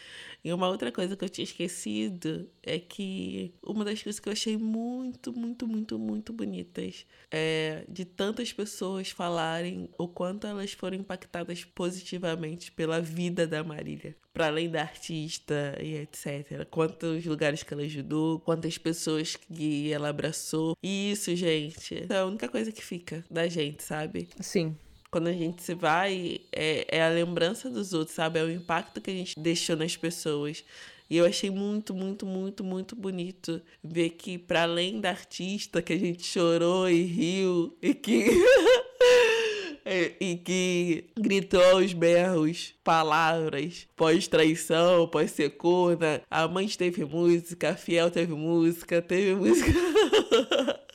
E 0.42 0.50
uma 0.52 0.68
outra 0.68 0.90
coisa 0.90 1.16
que 1.16 1.24
eu 1.24 1.28
tinha 1.28 1.44
esquecido 1.44 2.48
é 2.62 2.78
que 2.78 3.52
uma 3.62 3.84
das 3.84 4.02
coisas 4.02 4.18
que 4.18 4.28
eu 4.28 4.32
achei 4.32 4.56
muito, 4.56 5.32
muito, 5.32 5.68
muito, 5.68 5.98
muito 5.98 6.32
bonitas 6.32 7.04
é 7.30 7.84
de 7.88 8.04
tantas 8.04 8.52
pessoas 8.52 9.10
falarem 9.10 9.90
o 9.98 10.08
quanto 10.08 10.46
elas 10.46 10.72
foram 10.72 10.96
impactadas 10.96 11.64
positivamente 11.64 12.72
pela 12.72 13.00
vida 13.00 13.46
da 13.46 13.62
Marília. 13.62 14.16
Para 14.32 14.46
além 14.46 14.70
da 14.70 14.82
artista 14.82 15.76
e 15.82 15.96
etc. 15.96 16.66
Quantos 16.70 17.24
lugares 17.24 17.62
que 17.62 17.72
ela 17.72 17.82
ajudou, 17.82 18.38
quantas 18.40 18.78
pessoas 18.78 19.36
que 19.36 19.92
ela 19.92 20.08
abraçou. 20.08 20.76
E 20.82 21.10
isso, 21.10 21.34
gente, 21.34 22.06
é 22.08 22.16
a 22.16 22.24
única 22.24 22.48
coisa 22.48 22.70
que 22.70 22.84
fica 22.84 23.24
da 23.30 23.46
gente, 23.48 23.82
sabe? 23.82 24.28
Sim 24.40 24.76
quando 25.10 25.28
a 25.28 25.32
gente 25.32 25.62
se 25.62 25.74
vai, 25.74 26.40
é, 26.52 26.86
é 26.88 27.02
a 27.02 27.08
lembrança 27.08 27.70
dos 27.70 27.92
outros, 27.92 28.14
sabe? 28.14 28.38
É 28.38 28.44
o 28.44 28.50
impacto 28.50 29.00
que 29.00 29.10
a 29.10 29.14
gente 29.14 29.34
deixou 29.38 29.76
nas 29.76 29.96
pessoas. 29.96 30.64
E 31.08 31.16
eu 31.16 31.24
achei 31.24 31.50
muito, 31.50 31.94
muito, 31.94 32.26
muito, 32.26 32.64
muito 32.64 32.96
bonito 32.96 33.62
ver 33.82 34.10
que, 34.10 34.36
para 34.36 34.62
além 34.62 35.00
da 35.00 35.10
artista 35.10 35.80
que 35.80 35.92
a 35.92 35.98
gente 35.98 36.24
chorou 36.24 36.88
e 36.90 37.02
riu 37.02 37.76
e 37.80 37.94
que. 37.94 38.26
e 40.20 40.36
que 40.36 41.04
gritou 41.16 41.62
aos 41.62 41.92
berros 41.92 42.74
palavras 42.82 43.86
pós-traição, 43.94 45.06
pós-secunda. 45.06 46.22
A 46.28 46.48
mãe 46.48 46.66
teve 46.68 47.04
música, 47.04 47.70
a 47.70 47.76
Fiel 47.76 48.10
teve 48.10 48.34
música, 48.34 49.00
teve 49.00 49.36
música. 49.36 49.70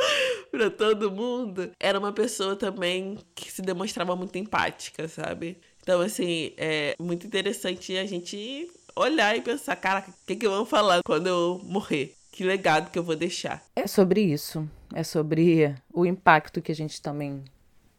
para 0.62 0.70
todo 0.70 1.10
mundo, 1.10 1.72
era 1.80 1.98
uma 1.98 2.12
pessoa 2.12 2.56
também 2.56 3.18
que 3.34 3.52
se 3.52 3.62
demonstrava 3.62 4.16
muito 4.16 4.38
empática, 4.38 5.08
sabe? 5.08 5.58
Então, 5.82 6.02
assim, 6.02 6.54
é 6.58 6.94
muito 7.00 7.26
interessante 7.26 7.98
a 7.98 8.06
gente 8.06 8.70
olhar 8.96 9.36
e 9.36 9.42
pensar, 9.42 9.76
cara, 9.78 10.06
o 10.08 10.26
que, 10.28 10.36
que 10.36 10.46
eu 10.46 10.52
vou 10.52 10.66
falar 10.66 11.02
quando 11.04 11.28
eu 11.28 11.60
morrer? 11.64 12.14
Que 12.32 12.44
legado 12.44 12.92
que 12.92 13.00
eu 13.00 13.04
vou 13.04 13.16
deixar? 13.16 13.64
É 13.76 13.88
sobre 13.88 14.22
isso. 14.22 14.70
É 14.94 15.04
sobre 15.04 15.74
o 15.94 16.06
impacto 16.06 16.62
que 16.62 16.72
a 16.72 16.76
gente 16.76 17.02
também 17.02 17.44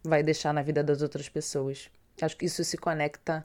vai 0.05 0.23
deixar 0.23 0.53
na 0.53 0.63
vida 0.63 0.83
das 0.83 1.03
outras 1.03 1.29
pessoas. 1.29 1.91
Acho 2.21 2.37
que 2.37 2.47
isso 2.47 2.63
se 2.65 2.77
conecta 2.77 3.43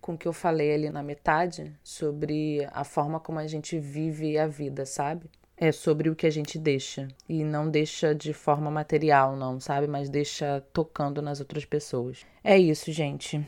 com 0.00 0.14
o 0.14 0.18
que 0.18 0.26
eu 0.26 0.32
falei 0.32 0.74
ali 0.74 0.90
na 0.90 1.02
metade 1.02 1.72
sobre 1.82 2.66
a 2.72 2.84
forma 2.84 3.20
como 3.20 3.38
a 3.38 3.46
gente 3.46 3.78
vive 3.78 4.36
a 4.36 4.46
vida, 4.46 4.84
sabe? 4.84 5.30
É 5.56 5.70
sobre 5.70 6.10
o 6.10 6.16
que 6.16 6.26
a 6.26 6.30
gente 6.30 6.58
deixa. 6.58 7.08
E 7.28 7.44
não 7.44 7.70
deixa 7.70 8.14
de 8.14 8.32
forma 8.32 8.70
material, 8.70 9.36
não, 9.36 9.60
sabe? 9.60 9.86
Mas 9.86 10.08
deixa 10.08 10.60
tocando 10.72 11.22
nas 11.22 11.40
outras 11.40 11.64
pessoas. 11.64 12.26
É 12.42 12.58
isso, 12.58 12.90
gente. 12.92 13.46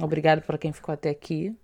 Obrigado 0.00 0.42
para 0.42 0.58
quem 0.58 0.72
ficou 0.72 0.92
até 0.92 1.10
aqui. 1.10 1.54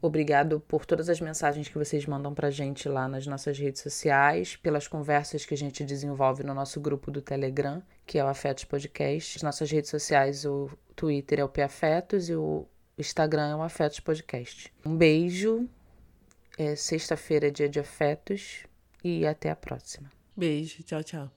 Obrigado 0.00 0.58
por 0.58 0.84
todas 0.84 1.08
as 1.08 1.20
mensagens 1.20 1.68
que 1.68 1.78
vocês 1.78 2.06
mandam 2.06 2.34
pra 2.34 2.50
gente 2.50 2.88
lá 2.88 3.06
nas 3.06 3.24
nossas 3.24 3.56
redes 3.56 3.82
sociais, 3.82 4.56
pelas 4.56 4.88
conversas 4.88 5.44
que 5.44 5.54
a 5.54 5.56
gente 5.56 5.84
desenvolve 5.84 6.42
no 6.42 6.52
nosso 6.52 6.80
grupo 6.80 7.08
do 7.08 7.22
Telegram, 7.22 7.80
que 8.04 8.18
é 8.18 8.24
o 8.24 8.26
Afetos 8.26 8.64
Podcast. 8.64 9.36
As 9.36 9.42
nossas 9.42 9.70
redes 9.70 9.90
sociais, 9.90 10.44
o 10.44 10.68
Twitter 10.96 11.38
é 11.38 11.44
o 11.44 11.50
Afetos 11.64 12.28
e 12.28 12.34
o 12.34 12.66
Instagram 12.98 13.50
é 13.50 13.56
o 13.56 13.62
Afetos 13.62 14.00
Podcast. 14.00 14.72
Um 14.84 14.96
beijo. 14.96 15.68
É 16.58 16.74
sexta-feira, 16.74 17.46
é 17.46 17.50
dia 17.50 17.68
de 17.68 17.80
afetos 17.80 18.64
e 19.04 19.26
até 19.26 19.50
a 19.50 19.56
próxima. 19.56 20.10
Beijo, 20.36 20.82
tchau, 20.82 21.02
tchau. 21.02 21.30